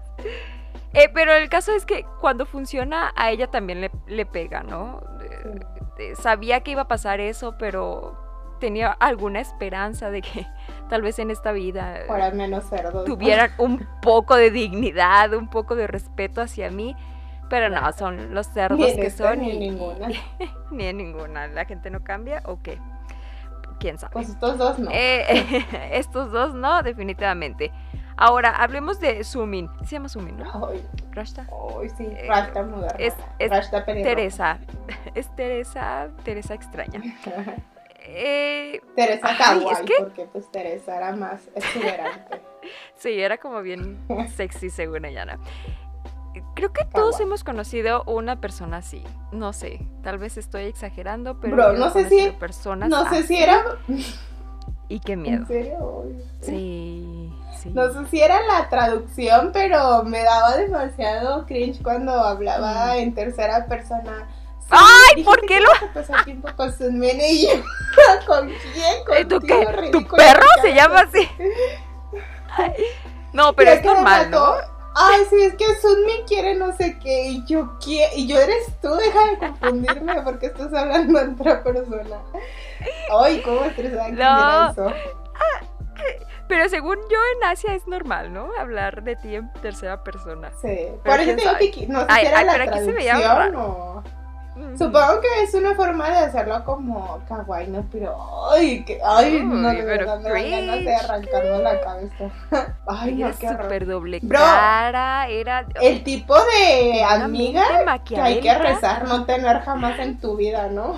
[0.94, 5.00] Eh, pero el caso es que cuando funciona, a ella también le, le pega, ¿no?
[5.20, 5.60] Eh,
[5.98, 8.16] eh, sabía que iba a pasar eso, pero
[8.60, 10.46] tenía alguna esperanza de que
[10.88, 13.04] tal vez en esta vida eh, menos cerdos.
[13.04, 16.96] tuvieran un poco de dignidad, un poco de respeto hacia mí.
[17.50, 19.40] Pero no, son los cerdos Ni en que esta son.
[19.40, 20.08] ni en ninguna.
[20.70, 21.46] ni en ninguna.
[21.46, 22.80] ¿La gente no cambia o qué?
[23.78, 24.14] ¿Quién sabe?
[24.14, 24.90] Pues estos dos no.
[24.90, 27.70] Eh, estos dos no, definitivamente.
[28.16, 29.68] Ahora, hablemos de Sumin.
[29.84, 30.68] Se llama Sumin, ¿no?
[30.68, 31.46] Ay, Rashta.
[31.80, 32.04] ay, sí.
[32.08, 32.96] Eh, Rashta moderna.
[32.98, 33.84] es- es Rashta.
[33.84, 34.58] Teresa.
[35.14, 37.00] Es Teresa, Teresa extraña.
[38.06, 42.42] Eh, Teresa Ay, Kawaii, es que- porque pues Teresa era más exuberante.
[42.96, 43.98] sí, era como bien
[44.36, 45.32] sexy según ella, ¿no?
[46.54, 49.02] Creo que todos hemos conocido una persona así.
[49.32, 53.42] No sé, tal vez estoy exagerando, pero Bro, no sé si- personas No sé si
[53.42, 53.64] era...
[54.90, 55.38] Y qué miedo.
[55.38, 56.04] ¿En serio?
[56.42, 57.32] Sí,
[57.64, 57.70] sí.
[57.74, 63.66] No sé si era la traducción, pero me daba demasiado cringe cuando hablaba en tercera
[63.66, 64.28] persona.
[64.60, 65.24] Sí, ¡Ay!
[65.24, 67.52] ¿Por que qué lo- que pasar tiempo con sus y yo,
[68.26, 69.20] ¿Con quién?
[69.20, 69.90] ¿Y ¿Tú Contigo, qué?
[69.90, 71.28] ¿Tu perro se llama así?
[72.56, 72.72] Ay,
[73.32, 74.54] No, pero es que me normal, ¿no?
[74.96, 78.68] Ay, sí, es que Sunmi quiere no sé qué y yo quiero, y yo eres
[78.80, 82.20] tú, deja de confundirme porque estás hablando en otra persona.
[83.20, 84.22] Ay, cómo estresada que No.
[84.22, 84.86] era eso.
[86.48, 88.50] Pero según yo en Asia es normal, ¿no?
[88.58, 90.50] Hablar de ti en tercera persona.
[90.60, 92.92] Sí, por eso digo que no sé Ay, si era ay, la pero aquí se
[92.92, 94.02] veía o...
[94.56, 94.76] Mm.
[94.78, 97.84] Supongo que es una forma de hacerlo como kawaii, ¿no?
[97.90, 98.16] Pero,
[98.52, 100.94] ay, que, ay, no, Uy, de pero dan ganas de cringe.
[100.94, 102.30] arrancarme la cabeza.
[102.86, 103.62] Ay, no, Era qué horror.
[103.62, 105.66] súper doble Bro, cara, era...
[105.80, 110.94] El tipo de amiga que hay que rezar no tener jamás en tu vida, ¿no?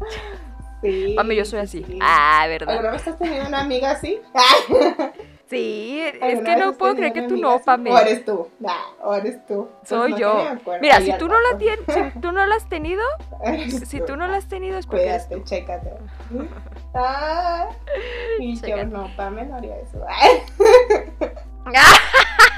[0.82, 1.14] Sí.
[1.16, 1.92] Mami, yo soy sí, así.
[1.92, 1.98] sí.
[2.02, 2.70] Ah, ¿verdad?
[2.74, 4.20] ¿Alguna vez has tenido una amiga así?
[5.52, 7.64] Sí, es ¿Alguna que no puedo creer que tú no, así?
[7.66, 7.92] Pame.
[7.92, 8.48] O eres tú.
[8.58, 9.68] Nah, o eres tú.
[9.80, 10.44] Pues Soy no yo.
[10.80, 13.02] Mira, si tú no la tienes, si tú no la has tenido,
[13.86, 15.44] si tú no la has tenido es porque eres Cuídate, tú.
[15.44, 15.90] chécate.
[16.94, 17.68] Ah,
[18.38, 19.98] y yo no, Pame no haría eso.
[20.08, 20.28] Ah,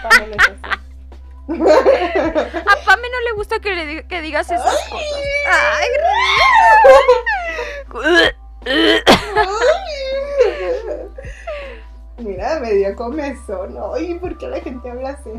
[0.02, 0.83] Pame no es así.
[1.48, 5.06] A Pame no le gusta que le diga- que digas esas cosas.
[5.50, 5.88] Ay,
[12.18, 13.76] Mira, me dio comezón.
[13.94, 15.30] Ay, ¿por qué la gente habla así?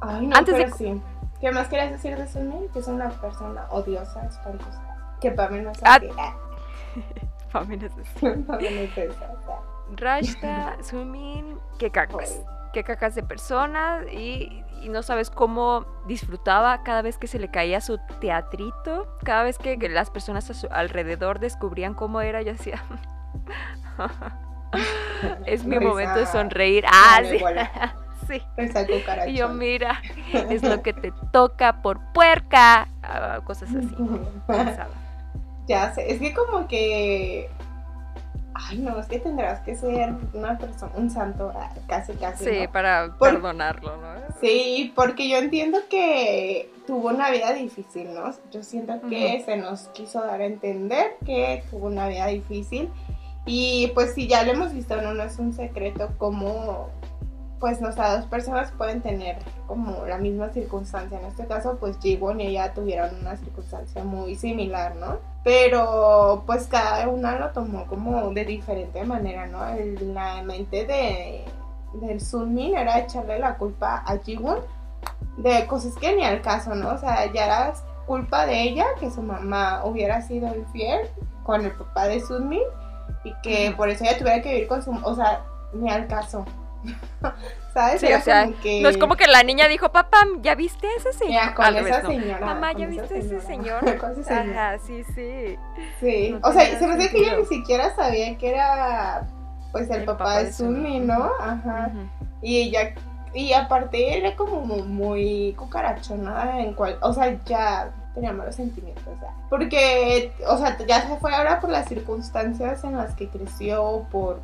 [0.00, 1.02] Ay, no, Antes de- pero sí.
[1.40, 2.68] ¿Qué más querías decir de Sunny?
[2.72, 5.16] Que es una persona odiosa, espantosa.
[5.20, 5.94] Que Pame no es Ah.
[5.96, 6.08] así.
[6.18, 6.36] Ah,
[7.52, 8.26] Pame no es así.
[8.46, 9.60] Pame no es ah.
[9.96, 12.40] Rashta, Sumin, que cacas.
[12.72, 17.48] Que cacas de persona y, y no sabes cómo disfrutaba cada vez que se le
[17.50, 19.06] caía su teatrito.
[19.24, 22.82] Cada vez que, las personas a su alrededor descubrían cómo era, yo decía.
[25.46, 26.84] es mi Risa- momento de sonreír.
[26.88, 27.38] Ah, sí.
[28.28, 28.42] sí.
[29.26, 30.00] Y yo, mira,
[30.50, 32.88] es lo que te toca por puerca.
[33.02, 33.94] ah, cosas así.
[34.46, 34.90] pensaba.
[35.68, 37.48] Ya sé, es que como que.
[38.54, 42.44] Ay, no, es que tendrás que ser una persona, un santo, ah, casi, casi.
[42.44, 42.72] Sí, ¿no?
[42.72, 44.12] para Por- perdonarlo, ¿no?
[44.40, 48.30] Sí, porque yo entiendo que tuvo una vida difícil, ¿no?
[48.50, 52.90] Yo siento que se nos quiso dar a entender que tuvo una vida difícil.
[53.46, 56.90] Y pues si ya lo hemos visto, no, no es un secreto cómo
[57.58, 59.36] pues nuestras dos personas pueden tener
[59.68, 61.20] como la misma circunstancia.
[61.20, 65.20] En este caso, pues Jiwon y ella tuvieron una circunstancia muy similar, ¿no?
[65.44, 69.66] Pero pues cada una lo tomó como de diferente manera, ¿no?
[69.68, 71.44] El- la mente de,
[71.94, 74.58] del Sunmin era echarle la culpa a Jiwon
[75.38, 76.90] de cosas que ni al caso, ¿no?
[76.90, 77.72] O sea, ya era
[78.06, 81.08] culpa de ella que su mamá hubiera sido infiel
[81.42, 82.62] con el papá de Sunmin
[83.24, 86.44] y que por eso ella tuviera que vivir con su, o sea, ni al caso.
[87.72, 88.00] ¿Sabes?
[88.00, 90.54] Sí, Era o sea, como que- No es como que la niña dijo, papá, ¿ya
[90.54, 91.42] viste a ese señor?
[91.42, 92.10] Mira, con Al esa revés, no.
[92.10, 92.46] señora.
[92.46, 93.84] Mamá, ¿ya viste con ese señor.
[94.30, 95.56] Ajá, sí, sí.
[96.00, 99.26] Sí, No o sea, se me hace que ella ni siquiera sabía que era
[99.72, 101.00] pues el, El papá, papá de Sunmi.
[101.00, 101.30] ¿no?
[101.40, 101.90] Ajá.
[102.42, 102.94] Y ella
[103.34, 109.04] y aparte era como mu- muy cucarachona en cual, o sea, ya tenía malos sentimientos,
[109.06, 113.28] o sea, porque o sea, ya se fue ahora por las circunstancias en las que
[113.30, 114.40] creció por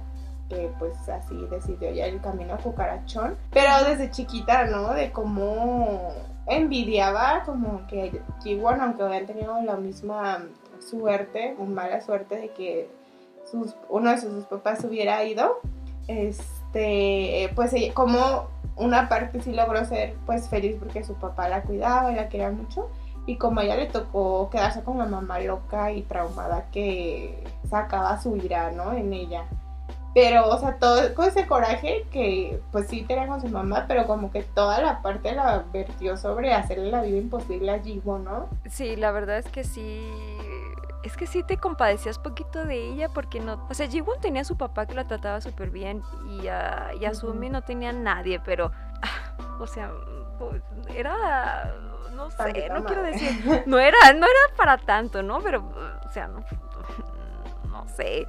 [0.48, 4.94] que pues así decidió ya el camino cucarachón, pero desde chiquita, ¿no?
[4.94, 6.12] De cómo
[6.46, 10.44] envidiaba como que Jiwon, aunque habían tenido la misma
[10.78, 12.90] suerte, o mala suerte de que
[13.88, 15.60] uno de sus papás hubiera ido,
[16.06, 22.12] este, pues como una parte sí logró ser pues feliz porque su papá la cuidaba
[22.12, 22.88] y la quería mucho
[23.26, 28.18] y como a ella le tocó quedarse con la mamá loca y traumada que sacaba
[28.20, 28.94] su ira, ¿no?
[28.94, 29.44] En ella.
[30.20, 34.04] Pero, o sea, todo con ese coraje que pues sí tenía con su mamá, pero
[34.08, 38.48] como que toda la parte la vertió sobre hacerle la vida imposible a Jiwo, ¿no?
[38.68, 40.10] Sí, la verdad es que sí.
[41.04, 43.64] Es que sí te compadecías poquito de ella porque no.
[43.70, 47.04] O sea, Jiwon tenía a su papá que la trataba súper bien y a, y
[47.04, 47.14] a.
[47.14, 48.72] Sumi no tenía nadie, pero.
[49.02, 49.92] ah, O sea,
[50.40, 50.60] pues,
[50.96, 51.76] era.
[52.12, 53.62] No sé, no quiero decir.
[53.66, 55.38] No era, no era para tanto, ¿no?
[55.42, 55.62] Pero,
[56.04, 56.40] o sea, no.
[57.70, 58.26] No sé.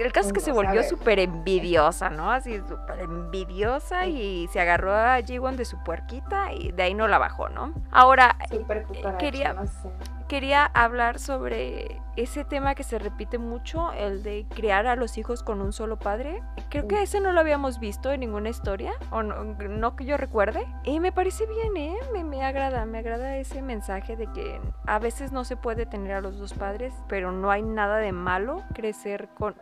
[0.00, 2.30] El caso es que se volvió súper envidiosa, ¿no?
[2.30, 7.06] Así súper envidiosa y se agarró a Jiwon de su puerquita y de ahí no
[7.08, 7.72] la bajó, ¿no?
[7.90, 9.88] Ahora, cucaracha, quería- no sé.
[10.28, 15.42] quería hablar sobre ese tema que se repite mucho, el de criar a los hijos
[15.42, 16.42] con un solo padre.
[16.68, 20.16] Creo que ese no lo habíamos visto en ninguna historia, o no, no que yo
[20.16, 20.64] recuerde.
[20.84, 21.96] Y me parece bien, ¿eh?
[22.12, 26.12] Me, me agrada, me agrada ese mensaje de que a veces no se puede tener
[26.12, 29.54] a los dos padres, pero no hay nada de malo crecer con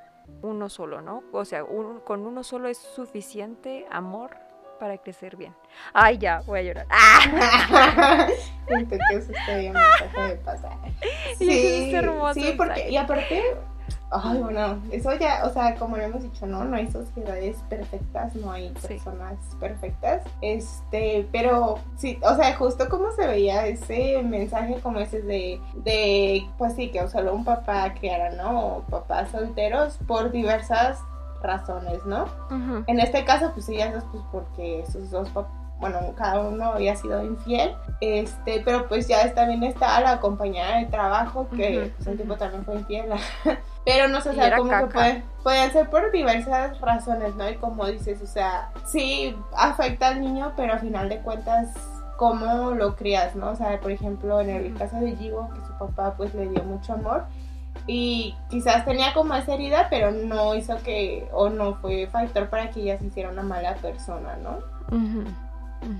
[0.42, 1.22] uno solo, ¿no?
[1.33, 4.37] O sea, con uno solo es suficiente amor
[4.79, 5.55] para crecer bien.
[5.92, 6.87] Ay, ya, voy a llorar.
[6.90, 8.29] ¡Ah!
[8.66, 10.72] que eso está bien, me de pasar.
[11.38, 11.92] Sí,
[12.35, 13.57] sí, porque, y aparte,
[14.10, 16.64] Ay, bueno, eso ya, o sea, como hemos dicho, ¿no?
[16.64, 20.22] No hay sociedades perfectas, no hay personas perfectas.
[20.40, 26.46] Este, pero sí, o sea, justo como se veía ese mensaje como ese de, de
[26.56, 28.76] pues sí, que solo un papá criara, ¿no?
[28.76, 31.00] O papás solteros por diversas
[31.42, 32.24] razones, ¿no?
[32.86, 36.72] En este caso, pues sí, eso es pues porque sus dos papás bueno, cada uno
[36.72, 42.06] había sido infiel, este, pero pues ya también está la compañera de trabajo que pues,
[42.08, 43.10] un tipo también fue infiel.
[43.88, 47.48] Pero no sé, o sea, como que puede, pueden ser por diversas razones, ¿no?
[47.48, 51.68] Y como dices, o sea, sí afecta al niño, pero al final de cuentas,
[52.18, 53.53] cómo lo crías, ¿no?
[53.53, 56.62] O sea, por ejemplo, en el caso de Jigo, que su papá pues le dio
[56.64, 57.24] mucho amor
[57.87, 62.70] y quizás tenía como esa herida, pero no hizo que, o no fue factor para
[62.70, 64.59] que ella se hiciera una mala persona, ¿no?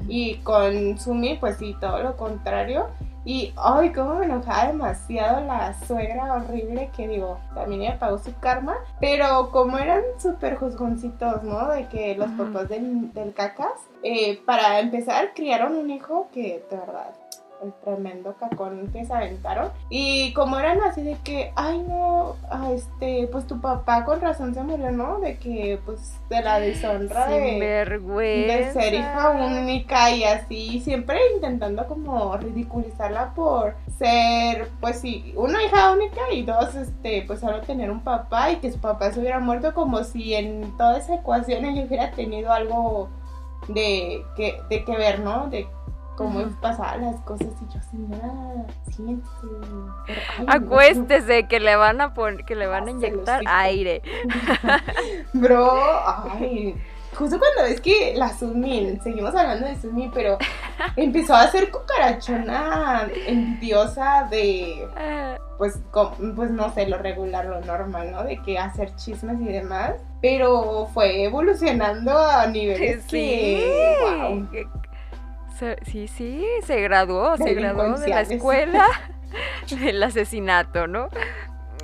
[0.09, 2.88] Y con Sumi, pues sí, todo lo contrario.
[3.28, 8.34] Y, ay, cómo me enojaba demasiado la suegra horrible que digo, también ella pagó su
[8.40, 11.68] karma, pero como eran súper juzgoncitos, ¿no?
[11.68, 16.76] De que los papás del, del cacas, eh, para empezar, criaron un hijo que, de
[16.78, 17.10] verdad,
[17.62, 19.70] el tremendo cacón que se aventaron.
[19.90, 24.54] Y como eran así de que, ay no, ah, este, pues tu papá con razón
[24.54, 25.20] se murió, ¿no?
[25.20, 31.86] De que, pues, de la deshonra de, de ser hija única y así, siempre intentando
[31.86, 37.90] como ridiculizarla por ser, pues sí, una hija única y dos, este, pues solo tener
[37.90, 41.64] un papá y que su papá se hubiera muerto como si en toda esa ecuación
[41.64, 43.08] ella hubiera tenido algo
[43.68, 45.48] de que, de que ver, ¿no?
[45.48, 45.68] De
[46.18, 48.33] cómo pasaban las cosas y yo señora
[48.90, 49.46] siéntese
[50.48, 54.02] acuéstese que le van a poner que le van a inyectar aire.
[55.33, 55.70] Bro
[56.33, 56.74] ay
[57.14, 60.38] justo cuando ves que la Sumi, seguimos hablando de Sumi, pero
[60.96, 64.87] empezó a ser cucarachona envidiosa de,
[65.57, 65.81] pues,
[66.37, 68.24] pues no sé, lo regular, lo normal, ¿no?
[68.24, 73.64] De que hacer chismes y demás, pero fue evolucionando a niveles sí.
[74.52, 74.66] que,
[75.82, 78.86] sí, sí, se graduó, se graduó de la escuela
[79.70, 81.08] del asesinato, ¿no?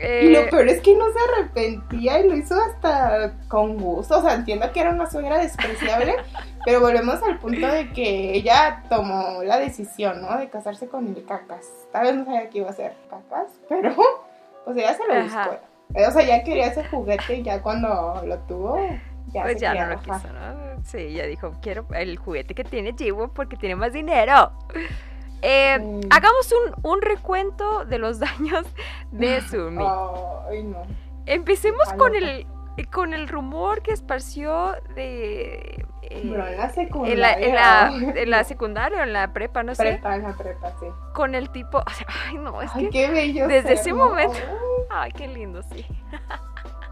[0.00, 4.18] y lo eh, peor es que no se arrepentía y lo hizo hasta con gusto.
[4.18, 6.16] O sea, entiendo que era una suegra despreciable,
[6.64, 10.36] pero volvemos al punto de que ella tomó la decisión, ¿no?
[10.38, 11.66] De casarse con el cacas.
[11.92, 13.94] Tal vez no sabía que iba a ser cacas, pero
[14.64, 15.58] pues ella se lo buscó.
[15.94, 18.78] O sea, ya quería ese juguete y ya cuando lo tuvo,
[19.34, 20.82] ya pues ya no lo quiso, ¿no?
[20.84, 24.52] Sí, ella dijo, quiero el juguete que tiene Jiwo porque tiene más dinero.
[25.42, 28.64] Eh, hagamos un, recuento de los daños
[29.10, 29.84] de Sumi.
[30.48, 30.82] Ay, no.
[31.26, 32.46] Empecemos con el,
[32.92, 35.84] con el rumor que esparció de...
[36.02, 37.14] Eh, en la secundaria.
[37.14, 39.82] En la, en, la, secundaria o en la prepa, no sé.
[39.82, 40.86] Prepa, en la prepa, sí.
[41.12, 41.82] Con el tipo...
[41.86, 44.38] ay, no, es ay, qué bello Desde ese momento...
[44.90, 45.84] Ay, qué lindo, sí.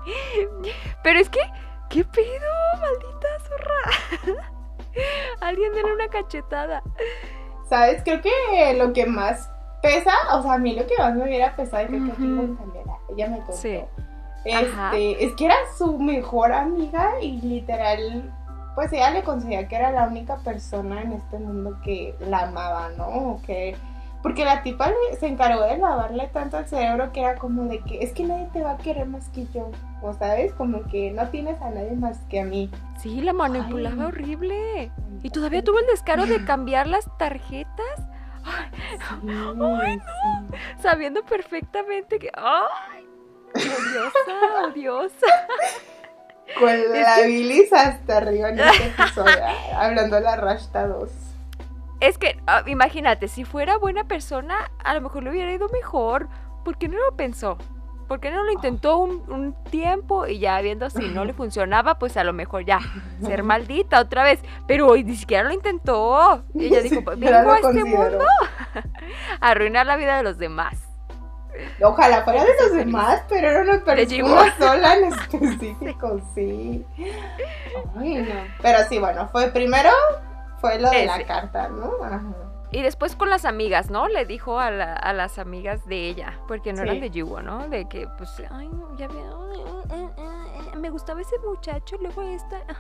[1.03, 1.41] Pero es que
[1.93, 2.51] ¿Qué pedo,
[2.81, 4.43] maldita zorra?
[5.41, 6.83] Alguien denle una cachetada.
[7.69, 8.03] ¿Sabes?
[8.03, 9.51] Creo que lo que más
[9.83, 12.59] pesa, o sea, a mí lo que más me hubiera pesado, y creo que también
[13.15, 13.53] ella me contó.
[13.53, 13.85] Sí.
[14.47, 18.33] Este, es que era su mejor amiga y literal,
[18.75, 22.89] pues ella le considera que era la única persona en este mundo que la amaba,
[22.97, 23.39] ¿no?
[23.45, 23.77] Que
[24.23, 28.05] porque la tipa se encargó de lavarle tanto al cerebro que era como de que
[28.05, 29.71] es que nadie te va a querer más que yo.
[30.01, 32.71] O sabes, como que no tienes a nadie más que a mí.
[32.99, 34.93] Sí, la manipulaba horrible.
[35.23, 38.01] Y todavía tuvo el descaro de cambiar las tarjetas.
[38.45, 40.01] Ay,
[40.81, 42.31] Sabiendo perfectamente que.
[42.35, 43.07] ¡Ay!
[43.55, 45.27] Odiosa, odiosa.
[46.59, 49.33] Con la bilis hasta arriba en este episodio.
[49.77, 51.32] hablando de la Rashta 2.
[52.03, 56.29] Es que, ah, imagínate, si fuera buena persona, a lo mejor le hubiera ido mejor.
[56.65, 57.59] ¿Por qué no lo pensó?
[58.09, 62.17] ¿Por qué no lo intentó un, tiempo y ya viendo si no le funcionaba, pues
[62.17, 62.81] a lo mejor ya
[63.23, 64.41] ser maldita otra vez?
[64.67, 66.43] Pero hoy ni siquiera lo intentó.
[66.59, 68.25] ella dijo, pues, vengo a este mundo
[69.41, 70.81] a arruinar la vida de los demás.
[71.85, 76.85] Ojalá fuera de los demás, pero era una persona sola en específico, sí.
[77.97, 78.35] Ay, no.
[78.61, 79.91] Pero sí, bueno, fue primero
[80.63, 81.91] fue lo de la carta, ¿no?
[82.71, 84.09] Y después con las amigas, ¿no?
[84.09, 87.69] Le dijo a, las amigas de ella, porque no eran de Yugo, ¿no?
[87.69, 89.83] De que, pues, ay, ya veo.
[90.77, 92.61] Me gustaba ese muchacho, luego esta.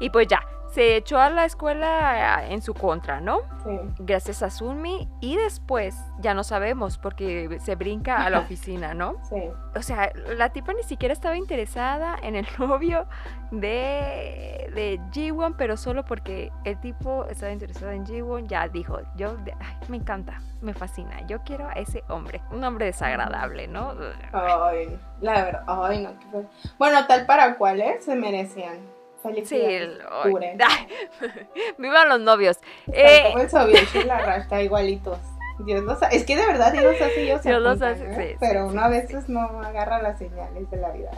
[0.00, 3.40] Y pues ya, se echó a la escuela en su contra, ¿no?
[3.64, 3.78] Sí.
[3.98, 5.08] Gracias a Sunmi.
[5.20, 9.16] Y después, ya no sabemos, porque se brinca a la oficina, ¿no?
[9.28, 9.42] Sí.
[9.74, 13.06] O sea, la tipa ni siquiera estaba interesada en el novio
[13.50, 19.36] de, de Jiwon, pero solo porque el tipo estaba interesado en Jiwon, ya dijo, yo,
[19.58, 23.94] ay, me encanta, me fascina, yo quiero a ese hombre, un hombre desagradable, ¿no?
[24.32, 26.42] Ay, la verdad, ay, no.
[26.78, 27.98] Bueno, tal para cual, ¿eh?
[28.00, 28.76] Se merecían.
[29.16, 29.82] Sí, Felicidades.
[29.82, 30.58] el- Puren.
[30.62, 30.88] ay,
[31.78, 32.58] vivan los novios.
[32.92, 33.50] Eh, como el
[33.94, 35.18] y la rasta igualitos.
[35.60, 38.30] Dios los ha- Es que de verdad Dios los hace Dios los hace, ¿eh?
[38.32, 41.10] sí, Pero sí, uno sí, a veces no agarra las señales de la vida.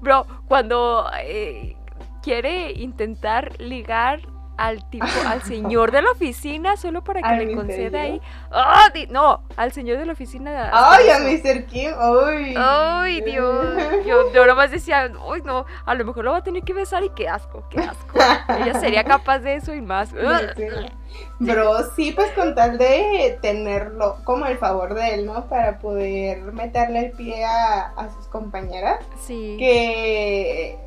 [0.00, 1.76] Bro, cuando eh,
[2.22, 4.20] quiere intentar ligar
[4.56, 8.20] al tipo, al señor de la oficina solo para que ¿Al le conceda ahí.
[8.50, 8.88] ¡Ah!
[8.94, 10.70] di- no, al señor de la oficina.
[10.72, 11.18] Ay, a.
[11.18, 11.66] Mr.
[11.66, 12.54] Kim, ay.
[12.56, 13.76] Ay, Dios.
[14.06, 17.02] Yo, yo nomás decía, uy, no, a lo mejor lo va a tener que besar
[17.04, 18.18] y qué asco, qué asco.
[18.60, 20.10] Ella sería capaz de eso y más.
[20.56, 20.66] Sí.
[21.38, 25.46] Bro, sí, pues con tal de tenerlo como el favor de él, ¿no?
[25.48, 28.98] Para poder meterle el pie a, a sus compañeras.
[29.20, 29.56] Sí.
[29.58, 30.78] que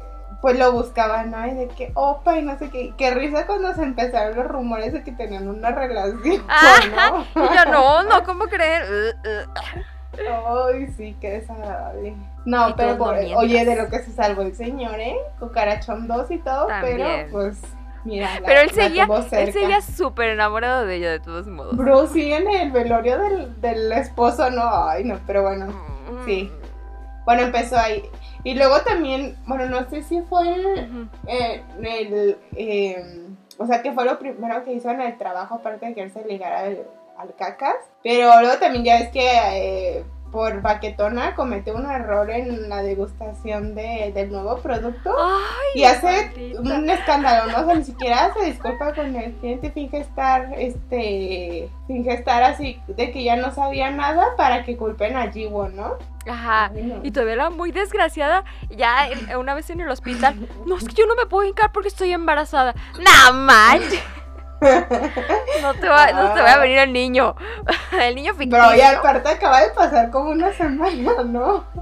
[0.41, 1.45] pues lo buscaban, ¿no?
[1.47, 2.93] Y de que, opa, y no sé qué.
[2.97, 7.43] Qué risa cuando se empezaron los rumores de que tenían una relación, Ah, ¿no?
[7.45, 8.83] Y yo, no, no, ¿cómo creen?
[8.83, 10.67] Uh, uh.
[10.73, 12.15] Ay, sí, qué desagradable.
[12.45, 15.15] No, pero por- oye, de lo que se salvó el señor, ¿eh?
[15.39, 16.97] Cucarachón 2 y todo, También.
[16.97, 17.61] pero pues,
[18.05, 18.39] mira.
[18.39, 21.75] la- Pero él seguía, él seguía súper enamorado de ella de todos modos.
[21.77, 25.67] Bro, sí, en el velorio del, del esposo, no, ay, no, pero bueno.
[25.67, 26.25] Mm.
[26.25, 26.51] Sí.
[27.25, 28.03] Bueno, empezó ahí.
[28.43, 31.07] Y luego también, bueno, no sé si fue Ujú.
[31.27, 33.25] eh, el, eh,
[33.57, 36.53] o sea, que fue lo primero que hizo en el trabajo, aparte de quererse ligar
[36.53, 36.85] al,
[37.17, 37.75] al cacas.
[38.03, 43.75] Pero luego también ya ves que eh, por baquetona cometió un error en la degustación
[43.75, 45.13] de, del nuevo producto.
[45.17, 46.61] Ay, Y hace maldita.
[46.61, 47.61] un escándalo, ¿no?
[47.61, 52.79] O sea, ni siquiera se disculpa con el cliente, finge estar, este, finge estar así
[52.87, 55.97] de que ya no sabía nada para que culpen a Jiwon, ¿no?
[56.27, 56.71] Ajá.
[57.01, 61.07] Y todavía la muy desgraciada, ya una vez en el hospital, no, es que yo
[61.07, 62.75] no me puedo hincar porque estoy embarazada.
[62.97, 64.03] ¡No manches!
[64.61, 67.35] No te va, no te va a venir el niño.
[67.99, 68.65] El niño ficticio.
[68.65, 71.65] Bro, y aparte acaba de pasar como una semana, ¿no?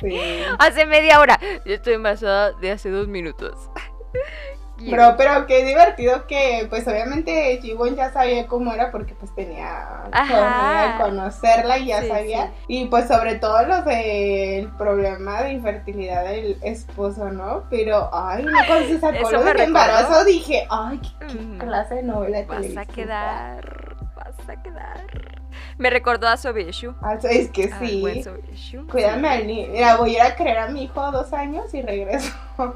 [0.00, 0.16] Sí.
[0.60, 1.40] Hace media hora.
[1.64, 3.68] Yo estoy embarazada de hace dos minutos.
[4.80, 10.04] Bro, pero qué divertido que, pues obviamente Jiwon ya sabía cómo era porque pues tenía
[10.12, 10.98] Ajá.
[10.98, 12.46] conocerla y ya Sí, sabía.
[12.46, 12.52] sí.
[12.68, 17.64] Y pues sobre todo lo del problema de infertilidad del esposo, ¿no?
[17.70, 22.02] Pero, ay, no, cuando se sacó lo del embarazo dije, ay, qué, qué clase de
[22.04, 23.96] novela Vas a quedar.
[24.14, 25.37] Vas a quedar.
[25.78, 26.94] Me recordó a Sobieshu.
[27.02, 28.02] Ah, es que sí.
[28.90, 29.68] Cuídame al niño.
[29.70, 32.34] Mira, voy a ir a creer a mi hijo a dos años y regreso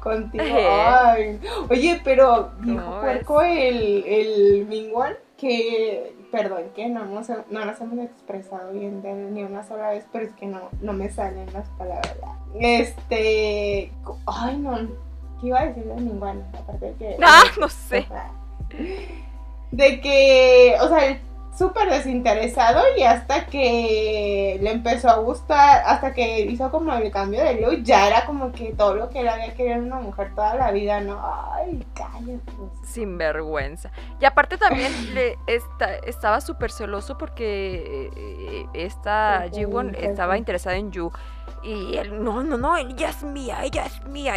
[0.00, 0.44] contigo.
[0.44, 1.40] Ay.
[1.68, 7.80] Oye, pero dijo ¿Cómo puerco el, el Mingwan que, perdón, que no nos, no nos
[7.80, 11.08] hemos expresado bien de él ni una sola vez, pero es que no, no me
[11.10, 12.14] salen las palabras.
[12.54, 13.90] Este,
[14.26, 14.76] ay no,
[15.40, 16.44] ¿qué iba a decir del Mingwan?
[16.52, 17.16] Aparte de que...
[17.22, 18.06] Ah, no sé.
[19.70, 21.18] De que, o sea,
[21.56, 27.42] súper desinteresado y hasta que le empezó a gustar, hasta que hizo como el cambio
[27.42, 30.34] de look, ya era como que todo lo que él había querido en una mujer
[30.34, 31.20] toda la vida, ¿no?
[31.54, 32.40] Ay, cállate.
[32.84, 33.90] Sin vergüenza.
[34.20, 40.04] Y aparte también le esta- estaba súper celoso porque eh, esta Sí, sí, Jiwon sí,
[40.06, 41.10] estaba interesada en Yu.
[41.62, 44.34] Y él, no, no, no, ella es mía, ella es mía.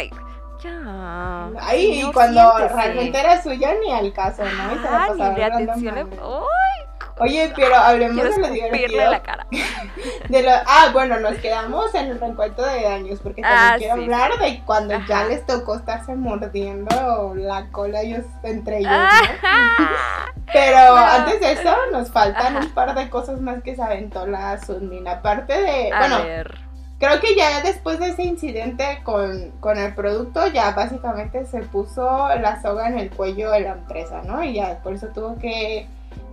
[0.62, 1.50] Ya.
[1.60, 2.74] Ay, y cuando siéntese.
[2.74, 4.74] realmente era suya ni al caso, ¿no?
[4.74, 5.94] Y se la ni atención.
[5.94, 6.18] le- madre.
[6.22, 6.86] ¡Ay!
[7.20, 9.10] Oye, pero hablemos Quiero de lo divertido.
[9.10, 9.46] la cara.
[10.28, 13.94] De lo, ah, bueno, nos quedamos en el reencuentro de años, porque también Ah, quiero
[13.96, 18.98] sí, hablar de cuando ya les tocó estarse mordiendo la cola ellos entre ellos, ¿no?
[20.52, 22.66] Pero antes de eso nos faltan ajá.
[22.66, 25.06] un par de cosas más que se aventó la Sunmin.
[25.08, 26.58] Aparte de, A bueno, ver.
[26.98, 32.28] creo que ya después de ese incidente con, con el producto, ya básicamente se puso
[32.40, 34.42] la soga en el cuello de la empresa, ¿no?
[34.42, 35.86] Y ya por eso tuvo que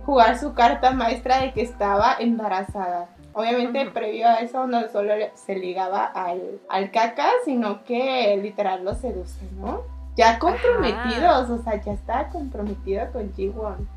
[0.04, 3.08] jugar su carta maestra de que estaba embarazada.
[3.34, 8.94] Obviamente previo a eso no solo se ligaba al, al caca, sino que literal lo
[8.94, 9.80] seduce, ¿no?
[10.16, 13.88] Ya comprometidos, o sea, ya estaba comprometido con Jiwon.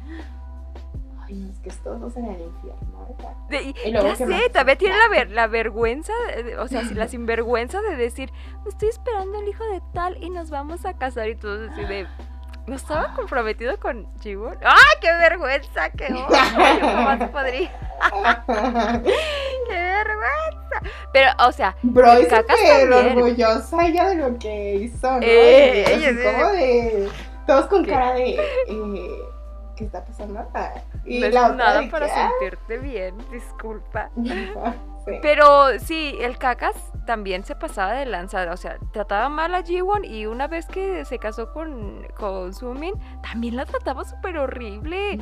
[1.28, 3.34] Ay, no, es que estos dos en el infierno, ¿verdad?
[3.50, 4.48] De- y- Y luego, ya ¿qué sé, más?
[4.52, 8.30] todavía tiene la, ver- la vergüenza, de- o sea, la sinvergüenza de decir,
[8.68, 12.08] estoy esperando al hijo de tal y nos vamos a casar y todo así de...
[12.68, 14.58] ¿No estaba comprometido con Jiwon?
[14.66, 15.90] ¡Ah, qué vergüenza!
[15.92, 16.28] ¡Qué oso!
[16.30, 17.72] Yo jamás podría.
[19.68, 20.82] ¡Qué vergüenza.
[21.14, 23.18] Pero, o sea, Bro, el es Cacas súper también.
[23.18, 25.20] orgullosa ella de lo que hizo, ¿no?
[25.22, 26.24] Eh, Y ella así sí.
[26.26, 27.10] como de.
[27.46, 27.92] Todos con ¿Qué?
[27.92, 28.30] cara de.
[28.32, 29.20] eh,
[29.76, 30.48] ¿Qué está pasando?
[31.06, 34.10] Y no es la otra nada para ah, sentirte bien, disculpa.
[35.06, 35.20] sí.
[35.22, 36.76] Pero sí, el Cacas
[37.06, 41.06] también se pasaba de lanza, o sea, trataba mal a Jiwon y una vez que
[41.06, 45.20] se casó con, con Sumin, también la trataba súper horrible.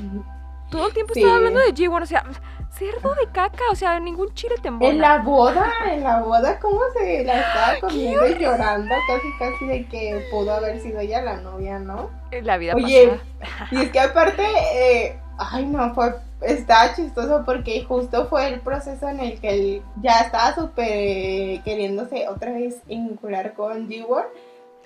[0.69, 1.19] Todo el tiempo Sí.
[1.19, 2.23] estaba hablando de Jiwon, o sea,
[2.71, 6.79] cerdo de caca, o sea, ningún chile te En la boda, en la boda, ¿cómo
[6.97, 8.95] se la estaba comiendo y llorando?
[9.07, 12.09] Casi, casi de que pudo haber sido ella la novia, ¿no?
[12.31, 13.69] En la vida Oye, pasada.
[13.71, 19.07] Y es que aparte, eh, ay no, fue, estaba chistoso porque justo fue el proceso
[19.09, 24.25] en el que él ya estaba súper queriéndose otra vez vincular con Ajá.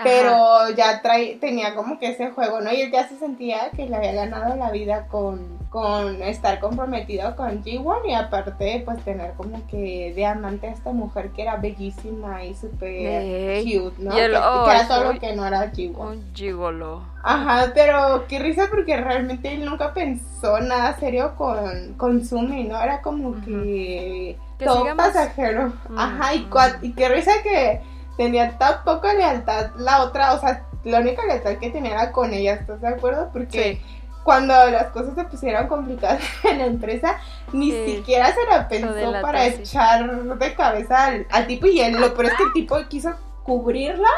[0.04, 2.72] Pero ya trae, tenía como que ese juego, ¿no?
[2.72, 7.36] Y él ya se sentía que le había ganado la vida con, con estar comprometido
[7.36, 11.58] con G-War y aparte pues tener como que de amante a esta mujer que era
[11.58, 14.14] bellísima y súper cute, ¿no?
[14.14, 16.08] y que, que oh, era todo soy lo que no era G-War.
[16.10, 17.02] Un gigolo.
[17.24, 22.82] Ajá, pero qué risa porque realmente él nunca pensó nada serio con, con Sumi, ¿no?
[22.82, 25.74] Era como que, Que todo pasajero.
[25.96, 27.82] Ajá, y qué risa que
[28.18, 32.34] tenía tan poca lealtad la otra, o sea, la única lealtad que tenía era con
[32.34, 33.30] ella, ¿estás de acuerdo?
[33.32, 33.82] Porque Sí.
[34.24, 37.18] cuando las cosas se pusieron complicadas en la empresa,
[37.54, 37.96] ni Sí.
[37.98, 42.26] siquiera se la pensó para echar de cabeza al, al tipo y él, lo peor
[42.28, 43.12] es que el tipo quiso
[43.44, 44.10] cubrirla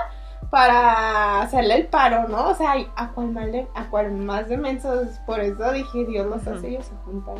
[0.50, 2.47] para hacerle el paro, ¿no?
[2.50, 6.26] O sea, a cual más de, a cual más de mensos, por eso dije, Dios
[6.26, 7.36] los hace, ellos se juntan.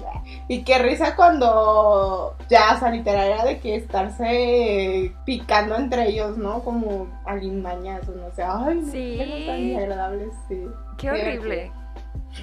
[0.48, 6.38] Y qué risa cuando ya, o sea, literal era de que estarse picando entre ellos,
[6.38, 6.60] ¿no?
[6.62, 9.16] Como alimañazos, no sé, ay, no, Sí.
[9.18, 10.68] qué cosa tan desagradable, sí.
[10.98, 11.72] Qué horrible.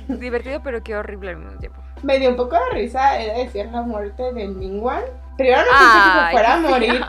[0.09, 1.81] Divertido, pero qué horrible al mismo tiempo.
[2.03, 5.03] Me dio un poco de risa, decir, la muerte de Mingwan.
[5.37, 7.05] Primero no pensé que se fuera a morir,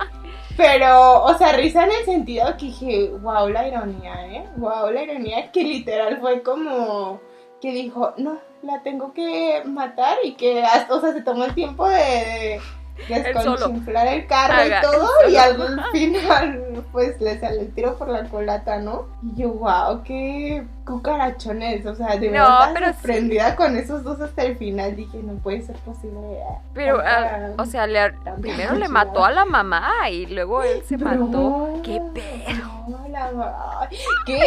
[0.57, 4.49] pero, o sea, risa en el sentido que dije, wow, la ironía, ¿eh?
[4.57, 7.21] Wow, la ironía que literal fue como
[7.61, 11.87] que dijo, no, la tengo que matar y que, o sea, se tomó el tiempo
[11.87, 12.61] de, de.
[13.07, 18.09] Desconchinflar el carro Haga, y todo, y al final, pues, le sale el tiro por
[18.09, 19.07] la culata, ¿no?
[19.23, 22.93] Y yo, wow, qué cucarachones, o sea, de verdad pero sí.
[22.93, 26.37] sorprendida con esos dos hasta el final, dije, no puede ser posible.
[26.73, 30.95] Pero, ah, o sea, le- primero le mató a la mamá y luego él se
[30.97, 31.81] Bro, mató.
[31.83, 32.85] ¿Qué pedo?
[32.87, 34.39] no, la- ay, qué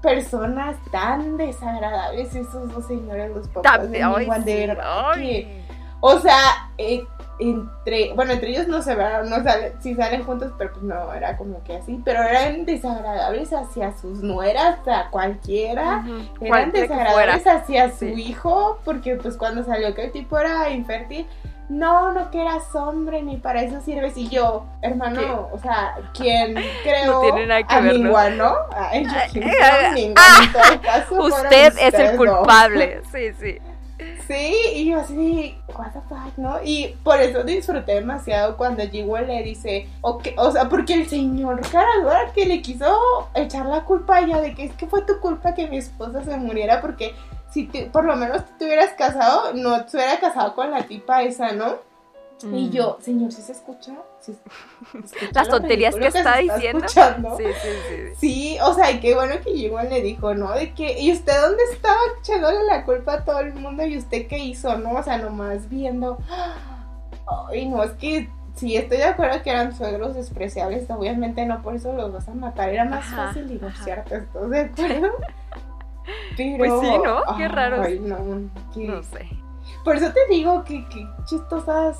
[0.00, 5.20] personas tan desagradables esos dos señores, los papás de También, ay, de sí, verdad ay.
[5.20, 5.62] que-
[6.00, 6.38] o sea,
[6.78, 7.02] eh,
[7.50, 11.12] entre, bueno, entre ellos no se vean, no salen, sí salen juntos, pero pues no,
[11.12, 16.04] era como que así, pero eran desagradables hacia sus nueras, a cualquiera.
[16.40, 18.14] Eran desagradables hacia su Sí.
[18.16, 21.26] hijo, porque pues cuando salió que el tipo era infértil,
[21.68, 24.16] no, no que eras hombre, ni para eso sirves.
[24.16, 25.56] Y yo, hermano, ¿Qué?
[25.56, 28.30] o sea, ¿quién creo tiene nada que a ver, ¿no?
[28.30, 28.54] No?
[28.76, 30.24] Ay, yo, ¿quién eh, ah, Mingwan?
[30.42, 33.00] En todo caso, Usted es el culpable.
[33.10, 33.58] Sí, sí.
[34.26, 36.56] Sí, y yo así, what the fuck, ¿no?
[36.62, 41.60] Y por eso disfruté demasiado cuando Jewel le dice, ok, o sea, porque el señor
[41.70, 45.18] Caradura que le quiso echar la culpa a ella de que es que fue tu
[45.20, 47.14] culpa que mi esposa se muriera, porque
[47.50, 51.22] si te- por lo menos te hubieras casado, no te hubieras casado con la tipa
[51.22, 51.76] esa, ¿no?
[52.44, 52.70] Y Mm.
[52.70, 53.92] yo, señor, ¿sí se escucha?
[54.20, 56.84] ¿Sí se escucha Las tonterías que ridículo está diciendo.
[56.86, 57.36] escuchando?
[57.36, 58.14] Sí, sí, sí.
[58.16, 60.52] Sí, o sea, y qué bueno que igual le dijo, ¿no?
[60.52, 63.84] De que, ¿y usted dónde estaba echándole la culpa a todo el mundo?
[63.84, 64.92] ¿Y usted qué hizo, no?
[64.92, 66.18] O sea, nomás viendo.
[67.48, 71.74] Ay, no, es que sí, estoy de acuerdo que eran suegros despreciables, obviamente no por
[71.76, 75.08] eso los vas a matar, era más Ajá, fácil divorciarte, ¿estás de acuerdo?
[76.36, 77.36] Pero, Pues sí, ¿no?
[77.36, 77.82] Qué raro.
[77.82, 78.16] Ay, no,
[78.74, 79.28] qué- No sé.
[79.84, 81.98] por eso te digo que, que chistosas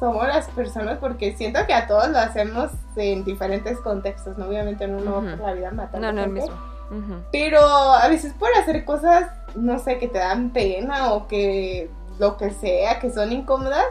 [0.00, 4.46] somos las personas, porque siento que a todos lo hacemos en diferentes contextos, ¿no?
[4.46, 5.30] Obviamente no Ujú.
[5.30, 6.56] por la vida matando No, no el gente, mismo.
[6.90, 7.22] Ujú.
[7.32, 12.36] Pero a veces por hacer cosas, no sé, que te dan pena o que lo
[12.36, 13.84] que sea, que son incómodas,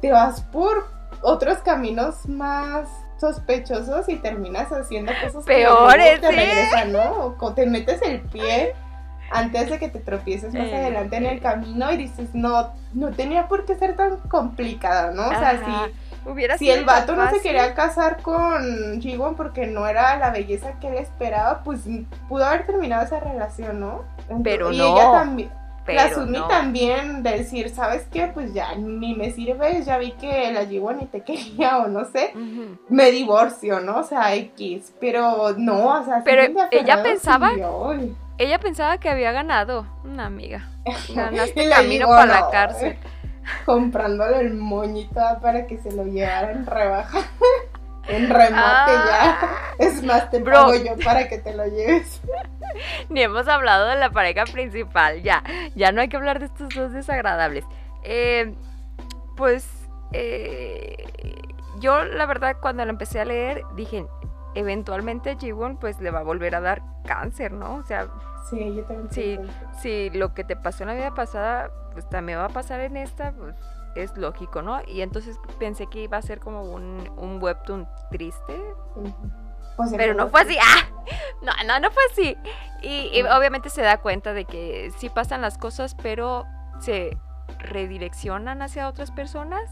[0.00, 0.86] te vas por
[1.22, 2.88] otros caminos más
[3.20, 6.36] sospechosos y terminas haciendo cosas que Peores, te ¿sí?
[6.36, 7.36] regresan, ¿no?
[7.40, 8.74] O te metes el pie
[9.30, 13.10] antes de que te tropieces más Eh, adelante en el camino y dices, no, no
[13.10, 15.26] tenía por qué ser tan complicada, ¿no?
[15.26, 15.86] O sea, Ajá.
[15.86, 20.16] si, Hubiera si sido el vato no se quería casar con Jiwon porque no era
[20.18, 21.80] la belleza que él esperaba, pues
[22.28, 24.04] pudo haber terminado esa relación, ¿no?
[24.22, 25.50] Entonces- Pero y no, ella también,
[25.86, 26.46] Pero la Sumi no.
[26.48, 28.26] también de decir, ¿sabes qué?
[28.34, 32.04] Pues ya ni me sirves, ya vi que la Jiwon ni te quería o no
[32.04, 32.32] sé,
[32.90, 33.98] me divorcio, ¿no?
[34.00, 37.52] O sea, X, pero no, o sea, Pero ella pensaba-.
[38.38, 39.86] Ella pensaba que había ganado.
[40.04, 40.68] Una amiga.
[41.14, 42.50] Ganaste camino para la no.
[42.50, 42.96] cárcel.
[43.66, 47.18] comprándole el moñito para que se lo llevara en rebaja.
[48.08, 49.38] en remate ya.
[49.42, 49.48] Ah.
[49.78, 50.54] Es más, te Bro.
[50.54, 52.20] pago yo para que te lo lleves.
[53.08, 55.22] Ni hemos hablado de la pareja principal.
[55.22, 55.42] Ya,
[55.74, 57.64] ya no hay que hablar de estos dos desagradables.
[58.04, 58.54] Eh,
[59.36, 59.68] pues
[60.12, 60.96] eh,
[61.80, 64.06] yo la verdad cuando la empecé a leer dije,
[64.54, 67.76] eventualmente Jiwon pues le va a volver a dar cáncer, ¿no?
[67.76, 68.08] O sea,
[68.48, 69.50] Sí, yo también.
[69.80, 72.96] Si lo que te pasó en la vida pasada pues también va a pasar en
[72.96, 73.54] esta, pues
[73.94, 74.80] es lógico, ¿no?
[74.86, 78.54] Y entonces pensé que iba a ser como un, un webtoon triste.
[79.76, 80.56] Pues, pero no fue así.
[80.60, 80.88] ¡Ah!
[81.42, 82.36] No, no, no fue así.
[82.82, 86.44] Y, y obviamente se da cuenta de que sí pasan las cosas, pero
[86.80, 87.16] se
[87.58, 89.70] redireccionan hacia otras personas.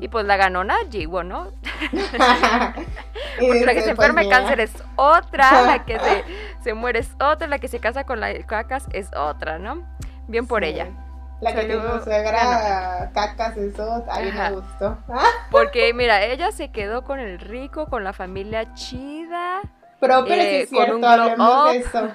[0.00, 1.52] Y pues la ganona, Jiwon, ¿no?
[3.46, 6.24] Porque la que dice, se pues, enferma de cáncer es otra, la que se,
[6.60, 9.86] se muere es otra, la que se casa con la cacas es otra, ¿no?
[10.28, 10.70] Bien por sí.
[10.70, 10.90] ella.
[11.40, 14.98] La que tiene suegra cacas, eso, a mí me gustó.
[15.50, 19.60] Porque mira, ella se quedó con el rico, con la familia chida.
[20.00, 22.14] Pero, pero Eh, es con cierto, un hablemos de eso.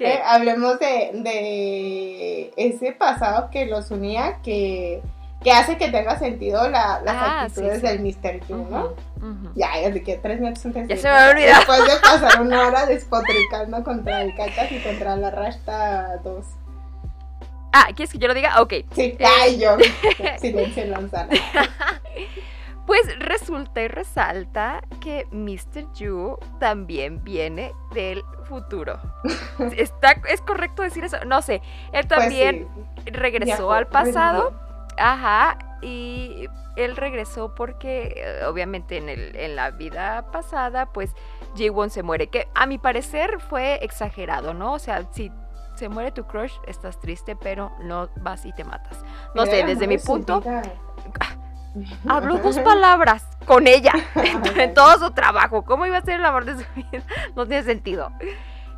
[0.00, 5.02] Eh, hablemos de, de ese pasado que los unía, que,
[5.44, 7.86] que hace que tenga sentido la, las Ah, actitudes sí, sí.
[7.86, 8.46] del Mr.
[8.46, 8.84] Q, ¿no?
[9.18, 9.50] Ujú, ujú.
[9.54, 11.58] Ya, ya de que tres minutos antes Ya se me había olvidado.
[11.58, 16.44] Después de pasar una hora despotricando contra el cacas y contra la Rasta 2.
[17.76, 18.60] Ah, ¿quieres que yo lo diga?
[18.62, 18.72] Ok.
[18.94, 19.24] Sí, Eh.
[19.42, 19.76] ay, yo.
[20.40, 21.28] Silencio en manzana.
[22.86, 25.90] Pues resulta y resalta que Mr.
[25.94, 29.00] Yu también viene del futuro.
[29.78, 31.16] ¿Está, ¿Es correcto decir eso?
[31.24, 31.62] No sé.
[31.94, 32.68] Él Pues también
[33.06, 34.52] sí, regresó viajó, al pasado.
[34.98, 35.58] Ajá.
[35.82, 41.14] Y él regresó porque eh, obviamente en, el, en la vida pasada, pues
[41.56, 42.28] Ji-won se muere.
[42.28, 44.72] Que a mi parecer fue exagerado, ¿no?
[44.72, 45.30] O sea, si
[45.74, 49.04] se muere tu crush, estás triste, pero no vas y te matas.
[49.34, 50.42] No sé, desde mi punto,
[52.08, 55.64] hablo dos palabras con ella en, en todo su trabajo.
[55.64, 57.04] ¿Cómo iba a ser el amor de su vida?
[57.34, 58.12] No tiene sentido.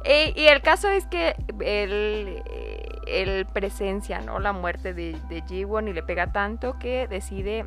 [0.08, 4.38] Eh, y el caso es que él, eh, él presencia ¿no?
[4.38, 7.66] la muerte de, de Ji-won y le pega tanto que decide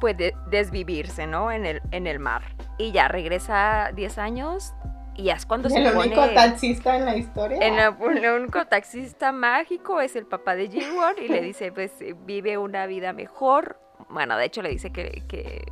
[0.00, 1.52] pues de- desvivirse ¿no?
[1.52, 2.42] en, el, en el mar.
[2.78, 4.72] Y ya regresa 10 años
[5.14, 6.06] y ya es cuando se El pone...
[6.08, 7.58] único taxista en la historia.
[7.60, 11.92] En el único taxista mágico es el papá de Ji-won y le dice, pues
[12.24, 13.78] vive una vida mejor.
[14.08, 15.62] Bueno, de hecho le dice que, que,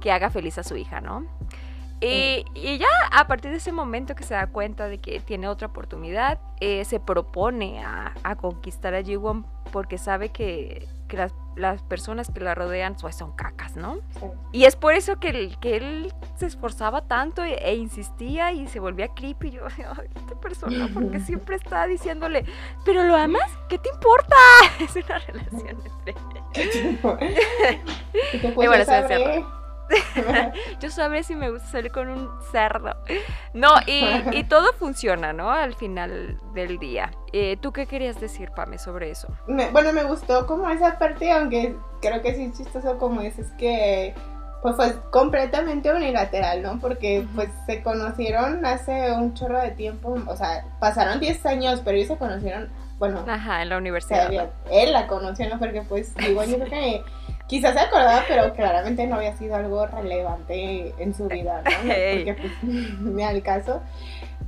[0.00, 1.24] que haga feliz a su hija, ¿no?
[2.06, 5.48] Y, y ya a partir de ese momento que se da cuenta de que tiene
[5.48, 11.32] otra oportunidad, eh, se propone a, a conquistar a Ji-won porque sabe que, que las,
[11.56, 13.94] las personas que la rodean pues, son cacas, ¿no?
[14.18, 14.26] Sí.
[14.52, 18.66] Y es por eso que, él- que él se esforzaba tanto e, e insistía y
[18.66, 19.48] se volvía creepy.
[19.48, 22.44] Y yo, ay, esta persona, porque siempre está diciéndole,
[22.84, 23.50] ¿pero lo amas?
[23.68, 24.36] ¿Qué te importa?
[24.80, 26.14] Es una relación entre
[28.34, 29.44] Y que, Y pues, bueno, se.
[30.80, 32.96] Yo sabré si me gusta salir con un cerdo.
[33.54, 35.50] No, y, y todo funciona, ¿no?
[35.50, 37.10] Al final del día.
[37.32, 39.28] Eh, ¿Tú qué querías decir, Pame, sobre eso?
[39.46, 43.38] Me- bueno, me gustó como esa parte, aunque creo que sí es chistoso como es,
[43.38, 44.14] es que
[44.62, 46.78] pues fue completamente unilateral, ¿no?
[46.78, 51.96] Porque pues se conocieron hace un chorro de tiempo, o sea, pasaron 10 años, pero
[51.96, 52.68] ellos se conocieron,
[53.00, 54.30] bueno, Ajá, en la o sea, universidad.
[54.30, 54.50] ¿no?
[54.70, 55.58] él la conoció, ¿no?
[55.58, 57.02] Porque pues, digo, yo creo que
[57.52, 61.70] quizás se acordaba, pero claramente no había sido algo relevante en su vida, ¿no?
[61.82, 62.62] Porque pues,
[62.98, 63.82] me al caso.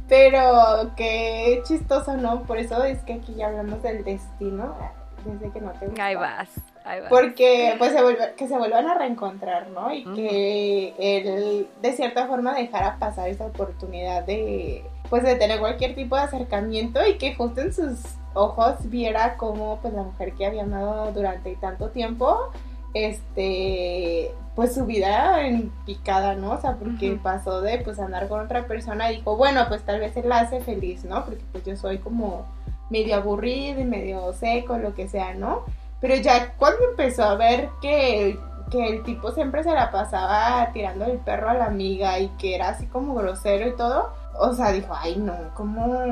[0.08, 2.44] Pero qué chistoso, ¿no?
[2.44, 4.74] Por eso es que aquí ya hablamos del destino,
[5.22, 6.02] desde que no te gusta.
[6.02, 6.48] Ahí vas,
[6.82, 7.10] ahí vas.
[7.10, 9.92] Porque pues se vuelve, que se vuelvan a reencontrar, ¿no?
[9.92, 15.94] Y que él de cierta forma dejara pasar esa oportunidad de pues de tener cualquier
[15.94, 17.98] tipo de acercamiento y que justo en sus
[18.32, 22.50] ojos viera como pues la mujer que había amado durante tanto tiempo
[22.94, 26.52] este pues su vida en picada, ¿no?
[26.52, 29.98] O sea, porque pasó de pues andar con otra persona y dijo, bueno, pues tal
[29.98, 31.24] vez él la hace feliz, ¿no?
[31.24, 32.46] Porque pues yo soy como
[32.88, 35.64] medio aburrido y medio seco, lo que sea, ¿no?
[36.00, 38.38] Pero ya cuando empezó a ver que,
[38.70, 42.54] que el tipo siempre se la pasaba tirando el perro a la amiga y que
[42.54, 46.02] era así como grosero y todo, o sea, dijo, ay no, ¿cómo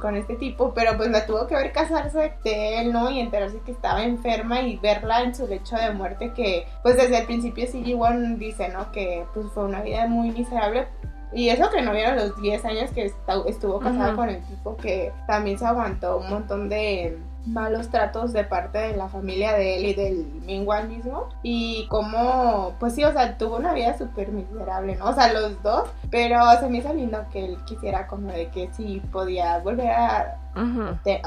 [0.00, 0.72] con este tipo?
[0.74, 3.10] Pero pues la tuvo que ver casarse de él, ¿no?
[3.10, 7.18] Y enterarse que estaba enferma y verla en su lecho de muerte que pues desde
[7.18, 8.90] el principio sí Jiwon dice, ¿no?
[8.92, 10.86] Que pues fue una vida muy miserable.
[11.32, 13.12] Y eso que no vieron los 10 años que
[13.46, 17.18] estuvo casada con el tipo que también se aguantó un montón de
[17.48, 21.28] malos tratos de parte de la familia de él y del Mingwan mismo.
[21.42, 25.62] Y como pues sí o sea tuvo una vida súper miserable no o sea los
[25.62, 25.88] dos.
[26.10, 30.36] Pero se me hizo lindo que él quisiera como de que sí podía volver a,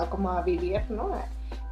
[0.10, 1.12] como a vivir no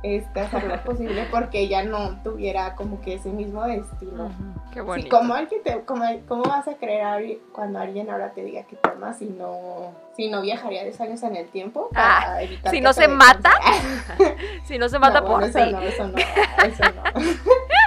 [0.04, 4.26] este, hacer lo posible porque ella no tuviera como que ese mismo destino.
[4.26, 4.34] Ujú,
[4.74, 5.06] Qué bonito.
[5.06, 8.76] Sí, ¿cómo, alguien te- cómo, cómo vas a creer cuando alguien ahora te diga que
[8.78, 12.72] te ama si no, si no viajaría 10 años en el tiempo para Ah, evitar
[12.74, 13.52] si no se mata?
[14.66, 16.18] Si no se mata No, por bueno, eso no, eso no,
[16.66, 17.04] eso no.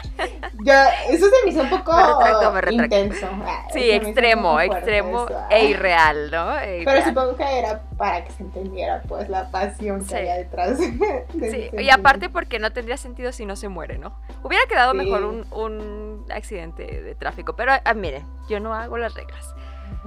[0.64, 0.72] Yo,
[1.08, 2.96] eso se me hizo un poco Me retracto, me retracto.
[2.96, 3.26] intenso.
[3.72, 6.58] Sí, se extremo, extremo eso, e irreal, ¿no?
[6.58, 10.14] E Pero supongo que era para que se entendiera pues la pasión que Sí.
[10.16, 14.14] había detrás de, Sí, y aparte porque no tendría sentido si no se muere, ¿no?
[14.42, 14.98] Hubiera quedado Sí.
[14.98, 19.54] mejor un, un accidente de tráfico, pero ah, miren, yo no hago las reglas.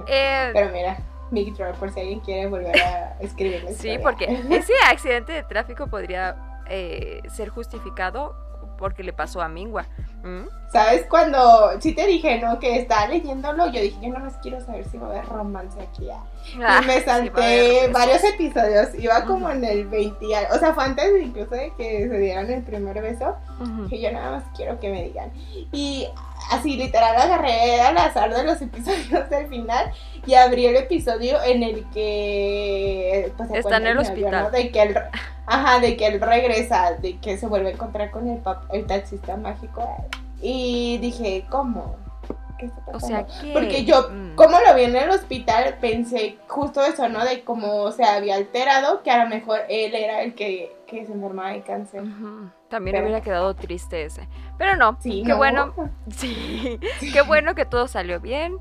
[0.06, 0.98] Eh, Pero mira,
[1.30, 5.86] Mick Draw, por si alguien quiere volver a escribir sí, porque ese accidente de tráfico
[5.88, 6.36] podría
[6.68, 8.34] eh, ser justificado
[8.78, 9.86] porque le pasó a Mingua.
[10.22, 10.46] ¿Mm?
[10.72, 11.06] ¿Sabes?
[11.08, 12.58] Cuando sí te dije, ¿no?
[12.58, 15.80] Que estaba leyéndolo, yo dije, yo no más quiero saber si va a haber romance
[15.80, 16.08] aquí.
[16.10, 16.22] ah.
[16.62, 20.54] Ah, y me salté varios episodios, iba como en el 20 y algo.
[20.54, 23.88] O sea, fue antes incluso de que se dieran el primer beso, Ujú.
[23.88, 25.30] que yo nada más quiero que me digan.
[25.72, 26.06] Y
[26.50, 29.90] así literal agarré al azar de los episodios del final
[30.26, 34.44] y abrí el episodio en el que pues, Está en el hospital.
[34.44, 34.50] ¿no?
[34.50, 34.98] De que él,
[35.46, 38.86] ajá, de que él regresa, de que se vuelve a encontrar con el, pap- el
[38.86, 39.82] taxista mágico.
[40.42, 41.96] Y dije, ¿cómo?
[42.58, 43.28] ¿Qué está O pasando?
[43.30, 43.52] sea que...
[43.52, 47.24] Porque yo, mm, como lo vi en el hospital, pensé justo eso, ¿no?
[47.24, 51.12] De cómo se había alterado, que a lo mejor él era el que, que se
[51.12, 52.02] enfermaba de cáncer.
[52.68, 54.26] También Pero- hubiera quedado triste ese.
[54.58, 55.36] Pero no, Sí, qué ¿no?
[55.36, 55.74] bueno.
[56.16, 56.78] Sí,
[57.12, 58.56] qué bueno que todo salió bien.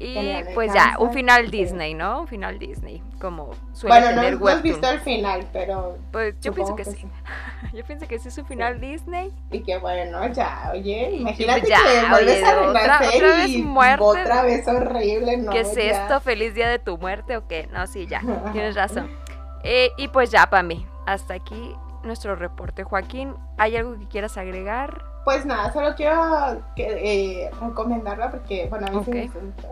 [0.00, 1.50] Y pues ya, un final.
[1.50, 2.20] Disney, ¿no?
[2.20, 4.62] Un final Disney, como suele Bueno, no, tener no has Webtoon.
[4.62, 7.04] visto el final, pero Pues yo pienso que, sí.
[7.74, 9.32] Yo pienso que sí es un final Disney.
[9.50, 14.04] Y que bueno, ya, oye, imagínate ya, que vuelves a otra- otra vez y muerte.
[14.04, 15.50] otra vez horrible, ¿no?
[15.50, 15.82] ¿Qué es ya.
[15.82, 16.20] esto?
[16.20, 17.68] ¿Feliz día de tu muerte o qué?
[17.72, 18.20] No, sí, ya,
[18.52, 19.10] tienes razón.
[19.64, 21.74] Eh, y pues ya, Pami, hasta aquí
[22.04, 22.84] nuestro reporte.
[22.84, 25.02] Joaquín, ¿hay algo que quieras agregar?
[25.24, 29.34] Pues nada, solo quiero que, eh, recomendarla porque, bueno, a mí sí me Ok.
[29.34, 29.68] gustó.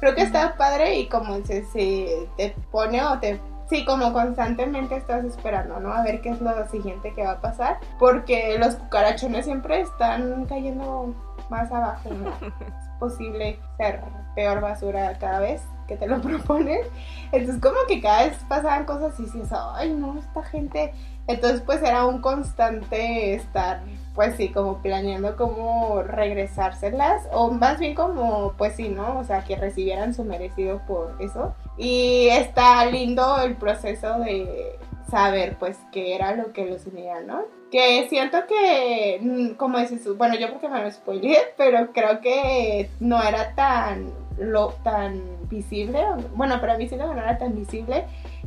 [0.00, 3.40] Creo que está padre y como se, se te pone o te...
[3.68, 5.92] Sí, como constantemente estás esperando, ¿no?
[5.92, 7.78] A ver qué es lo siguiente que va a pasar.
[7.98, 11.14] Porque los cucarachones siempre están cayendo
[11.50, 12.30] más abajo, ¿no?
[12.56, 14.00] es posible ser
[14.34, 16.86] peor basura cada vez que te lo propones.
[17.32, 20.94] Entonces como que cada vez pasaban cosas y dices, ay no, esta gente...
[21.28, 23.82] Entonces pues era un constante estar,
[24.14, 29.18] pues sí, como planeando cómo regresárselas o más bien como, pues sí, ¿no?
[29.18, 31.54] O sea, que recibieran su merecido por eso.
[31.76, 34.78] Y está lindo el proceso de
[35.10, 37.42] saber pues qué era lo que los unía, ¿no?
[37.70, 42.20] Que siento que, mm, como dices tú, bueno, yo porque me lo spoileé, pero creo
[42.20, 46.02] que no era tan, lo, tan visible,
[46.34, 48.04] bueno, para mí siento que no era tan visible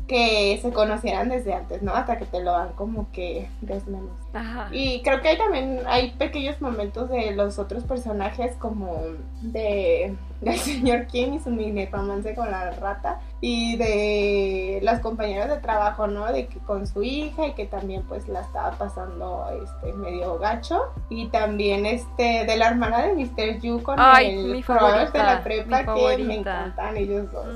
[0.07, 1.93] que se conocieran desde antes, ¿no?
[1.93, 4.20] Hasta que te lo van como que desmenuzando.
[4.33, 4.69] Ajá.
[4.71, 9.01] Y creo que hay también hay pequeños momentos de los otros personajes como
[9.41, 15.49] de del señor King y su mini romance con la rata y de las compañeras
[15.49, 16.31] de trabajo, ¿no?
[16.31, 20.79] De que con su hija y que también pues la estaba pasando este medio gacho
[21.09, 23.59] y también este de la hermana de Mr.
[23.61, 27.47] Yu con Ay, el mi de la prepa que me encantan ellos dos.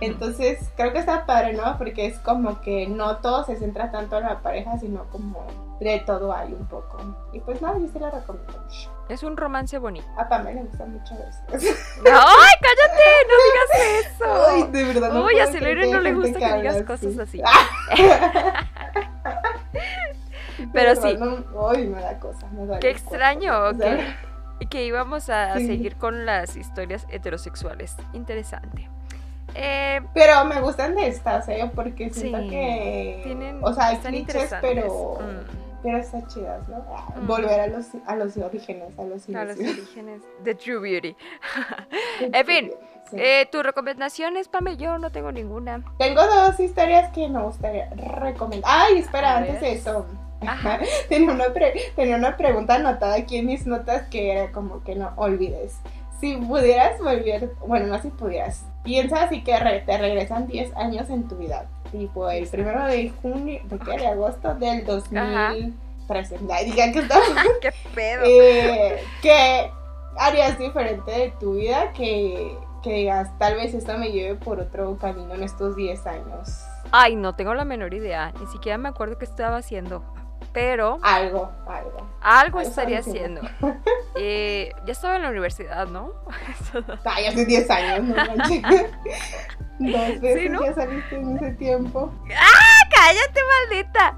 [0.00, 1.76] Entonces, creo que está padre, ¿no?
[1.78, 6.00] Porque es como que no todo se centra tanto en la pareja, sino como de
[6.00, 6.98] todo hay un poco.
[7.32, 8.90] Y pues nada, yo sí la recomiendo mucho.
[9.08, 10.06] Es un romance bonito.
[10.18, 11.40] A Pamela le gusta mucho eso.
[11.50, 13.04] ¡Ay, cállate!
[13.28, 13.70] ¡No digas
[14.06, 14.46] eso!
[14.48, 15.12] Ay, de verdad.
[15.12, 17.40] no Uy, a Celere no le gusta que digas cosas así.
[20.72, 21.16] Pero sí.
[21.18, 22.46] no- Ay, me da cosa.
[22.48, 23.96] Me da Qué cosa, extraño o sea,
[24.60, 25.66] que, que íbamos a Sí.
[25.66, 27.96] seguir con las historias heterosexuales.
[28.12, 28.88] Interesante.
[29.54, 31.70] Eh, Pero me gustan de estas, ¿eh?
[31.74, 33.20] Porque siento Sí, que.
[33.24, 34.70] tienen, o sea, hay están clichés, interesantes.
[34.74, 35.18] pero.
[35.20, 35.67] Mm.
[35.82, 36.78] Pero están chidas, ¿no?
[37.22, 37.26] Mm.
[37.26, 39.78] Volver a los, a los orígenes, a los A los inicios.
[39.86, 41.16] orígenes de True Beauty.
[42.20, 42.70] En fin,
[43.10, 43.16] Sí.
[43.18, 44.76] Eh, ¿Tus recomendaciones, Pame?
[44.76, 45.82] Yo no tengo ninguna.
[45.98, 48.70] Tengo dos historias que me gustaría recomendar.
[48.70, 50.04] Ay, espera, A antes de eso.
[50.46, 50.78] Ajá.
[51.08, 54.94] tenía, una pre- tenía una pregunta anotada aquí en mis notas que era como que
[54.94, 55.78] no olvides.
[56.20, 61.08] Si pudieras volver, bueno, no si pudieras, piensa así que re- te regresan 10 años
[61.08, 61.64] en tu vida.
[61.90, 63.96] Tipo el primero de junio, ¿de qué?
[63.98, 66.38] De agosto del 2013.
[66.50, 67.28] Ay, digan que estamos
[67.62, 68.22] ¡Qué pedo!
[68.24, 69.70] eh, ¿Qué
[70.18, 74.96] harías diferente de tu vida que, que digas, tal vez esto me lleve por otro
[74.98, 76.62] camino en estos 10 años?
[76.90, 78.32] Ay, no tengo la menor idea.
[78.40, 80.02] Ni siquiera me acuerdo qué estaba haciendo.
[80.58, 82.10] Pero Algo, algo.
[82.20, 83.42] algo estaría haciendo.
[84.16, 86.10] Eh, ya estaba en la universidad, ¿no?
[87.04, 88.62] Ay, hace 10 años, no manches.
[89.78, 90.66] Dos veces ¿no?
[90.66, 92.12] ya saliste en ese tiempo.
[92.26, 93.40] ¡Cállate,
[93.70, 94.16] maldita!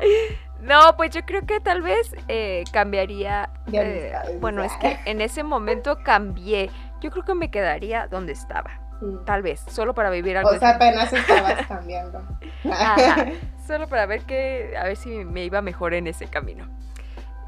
[0.63, 3.51] No, pues yo creo que tal vez eh, cambiaría.
[3.71, 6.71] Eh, bueno, es que en ese momento cambié.
[7.03, 8.80] Yo creo que me quedaría donde estaba.
[9.25, 10.51] Tal vez, solo para vivir algo.
[10.51, 12.23] O sea, apenas estabas cambiando.
[12.71, 13.27] Ajá,
[13.67, 14.75] solo para ver que.
[14.79, 16.67] A ver si me iba mejor en ese camino.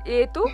[0.04, 0.44] ¿Y tú?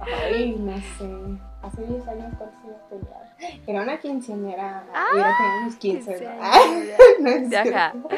[0.00, 1.40] Ay, no sé.
[1.62, 3.60] Hace 10 años cuántos años.
[3.66, 4.84] Era una quinceañera.
[4.94, 6.24] Ah, hubiera tenido unos 15.
[6.24, 7.20] ¿no?
[7.20, 8.16] no es.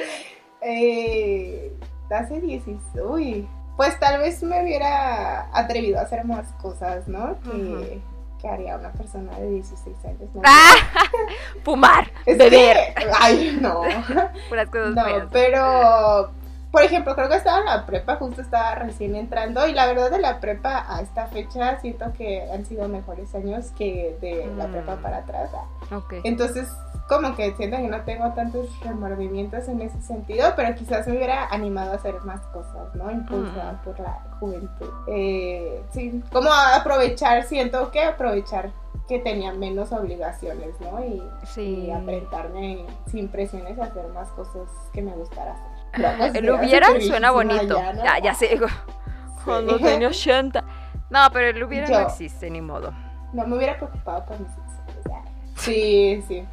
[0.60, 1.72] Eh,
[2.10, 2.78] hace 16.
[3.04, 3.48] Uy.
[3.76, 7.38] Pues tal vez me hubiera atrevido a hacer más cosas, ¿no?
[7.42, 8.00] Que.
[8.41, 10.20] Que haría una persona de 16 años.
[10.34, 10.43] ¿no?
[10.45, 10.74] ¡Ah!
[11.64, 13.82] Fumar, Es beber, que- ay, no.
[14.49, 15.26] puras cosas No, feas.
[15.32, 16.30] pero
[16.70, 20.11] por ejemplo, creo que estaba en la prepa, justo estaba recién entrando y la verdad
[20.11, 24.66] de la prepa a esta fecha siento que han sido mejores años que de la
[24.68, 24.72] Mm.
[24.72, 25.51] prepa para atrás.
[25.91, 26.14] Ok.
[26.24, 26.68] Entonces,
[27.09, 31.46] como que siento que no tengo tantos remordimientos en ese sentido, pero quizás me hubiera
[31.48, 33.11] animado a hacer más cosas, ¿no?
[33.11, 33.84] Impulsada Mm.
[33.84, 34.90] por la juventud.
[35.09, 38.70] Eh, sí, como aprovechar, siento que aprovechar
[39.09, 41.02] que tenía menos obligaciones, ¿no?
[41.02, 41.86] Y, Sí.
[41.86, 45.52] y apretarme sin presiones a hacer más cosas que me gustara
[45.92, 46.36] hacer.
[46.36, 47.74] El era hubiera suena bonito.
[47.78, 48.04] ya, ¿no?
[48.04, 48.59] Ya, ya sé.
[49.46, 49.84] Cuando Sí.
[49.84, 50.62] tenía 80.
[51.09, 52.00] No, pero el hubiera no Yo.
[52.06, 52.92] existe, ni modo.
[53.32, 54.64] No me hubiera preocupado por mis hijos.
[55.56, 56.46] Sí, sí.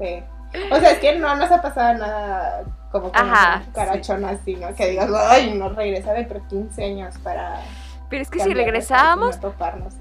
[0.00, 0.24] Sí.
[0.72, 4.56] O sea, es que no nos ha pasado nada como con Ajá, una carachona así,
[4.56, 4.74] ¿no?
[4.74, 7.60] Que digas, ay, no regresa de 15 años para.
[8.08, 9.94] Pero es que si regresábamos, toparnos.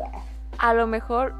[0.57, 1.35] a lo mejor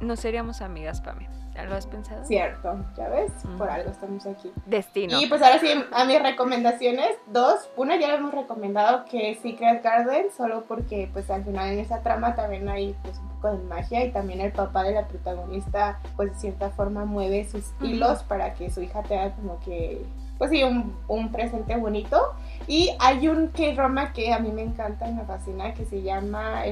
[0.00, 1.28] no seríamos amigas, Pame.
[1.54, 2.24] ¿Ya lo has pensado?
[2.24, 4.52] Cierto, ya ves, por algo estamos aquí.
[4.66, 5.20] Destino.
[5.20, 7.70] Y pues ahora sí, a mis recomendaciones, dos.
[7.76, 11.78] Una ya la hemos recomendado que es Secret Garden, solo porque pues al final en
[11.78, 15.06] esa trama también hay pues un poco de magia y también el papá de la
[15.06, 20.04] protagonista pues de cierta forma mueve sus hilos para que su hija tenga como que
[20.38, 22.34] pues sí, un, un presente bonito.
[22.66, 26.66] Y hay un K-drama que a mí me encanta y me fascina que se llama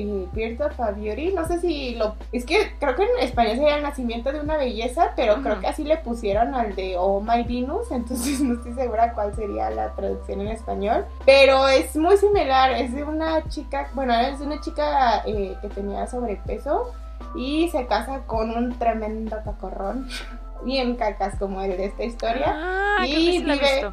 [0.00, 1.32] eh, Birth of a Beauty.
[1.32, 2.14] No sé si lo...
[2.32, 5.66] Es que creo que en español sería el nacimiento de una belleza, pero creo que
[5.66, 9.94] así le pusieron al de Oh My Venus, entonces no estoy segura cuál sería la
[9.94, 11.04] traducción en español.
[11.26, 15.68] Pero es muy similar, es de una chica, bueno, es de una chica eh, que
[15.68, 16.92] tenía sobrepeso
[17.34, 20.08] y se casa con un tremendo cacorrón.
[20.62, 23.92] Bien cacas como el de esta historia Ah, y vive-.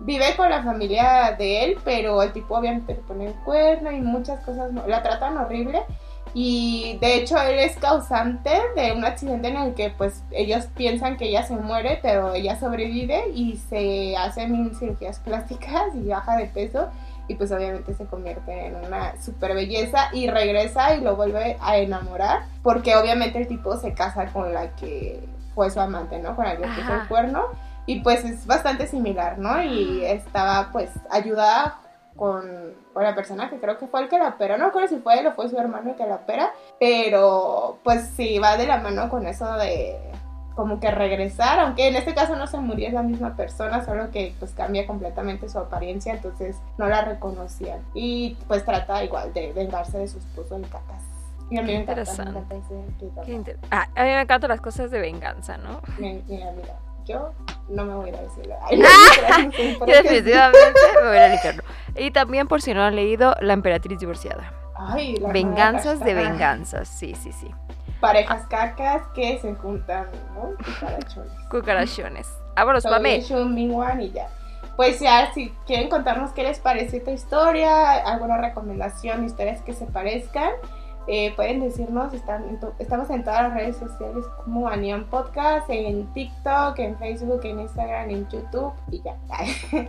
[0.00, 4.00] Vive con la familia de él, pero el tipo obviamente le pone el cuerno y
[4.00, 5.82] muchas cosas, la tratan horrible.
[6.38, 11.16] Y de hecho él es causante de un accidente en el que pues ellos piensan
[11.16, 16.36] que ella se muere, pero ella sobrevive y se hace mil cirugías plásticas y baja
[16.36, 16.88] de peso.
[17.28, 21.78] Y pues obviamente se convierte en una super belleza y regresa y lo vuelve a
[21.78, 22.42] enamorar.
[22.62, 26.36] Porque obviamente el tipo se casa con la que fue su amante, ¿no?
[26.36, 27.46] Con la que puso el cuerno.
[27.86, 29.62] Y pues es bastante similar, ¿no?
[29.62, 31.78] Y estaba pues ayudada
[32.16, 34.58] con, con la persona que creo que fue el que la operó.
[34.58, 36.52] No recuerdo si fue él o fue su hermano el que la opera.
[36.80, 39.96] Pero pues sí, va de la mano con eso de
[40.54, 44.10] como que regresar, aunque en este caso no se murió, es la misma persona, solo
[44.10, 47.80] que pues cambia completamente su apariencia, entonces no la reconocían.
[47.92, 51.02] Y pues trata igual de vengarse de su esposo en cacas.
[51.50, 52.74] Y a mí me encanta, me encanta ese
[53.34, 55.82] inter- Ah, a mí me encantan las cosas de venganza, ¿no?
[55.98, 56.74] Me- Mira, mira,
[57.06, 57.32] yo
[57.68, 58.54] no me voy a ir.
[58.62, 58.88] Ay, no,
[59.80, 61.62] no definitivamente me voy a infierno.
[61.96, 64.52] Y también, por si no han leído, La Emperatriz Divorciada.
[64.76, 67.50] Ay, la Venganzas de venganzas, sí, sí, sí.
[68.00, 70.50] Parejas cacas que se juntan, ¿no?
[70.62, 71.32] Cucarachones.
[71.50, 72.28] Cucarachones.
[72.54, 73.16] Vámonos, So, Pame.
[73.16, 74.28] Y ya.
[74.76, 79.86] Pues ya, si quieren contarnos qué les parece esta historia, alguna recomendación, historias que se
[79.86, 80.50] parezcan,
[81.08, 82.12] eh, pueden decirnos.
[82.14, 86.96] Están en to- estamos en todas las redes sociales como Anion Podcast, en TikTok, en
[86.98, 89.16] Facebook, en Instagram, en YouTube y ya.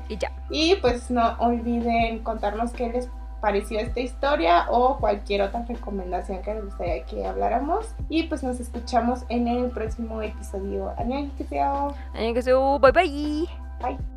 [0.10, 0.32] Y ya.
[0.50, 3.10] Y pues no olviden contarnos qué les
[3.42, 7.94] pareció esta historia o cualquier otra recomendación que les gustaría que habláramos.
[8.10, 10.94] Y pues nos escuchamos en el próximo episodio.
[10.98, 11.94] Annyeonghaseyo.
[12.14, 12.80] Annyeonghaseyo.
[12.80, 13.50] Bye bye.
[13.82, 14.17] Bye.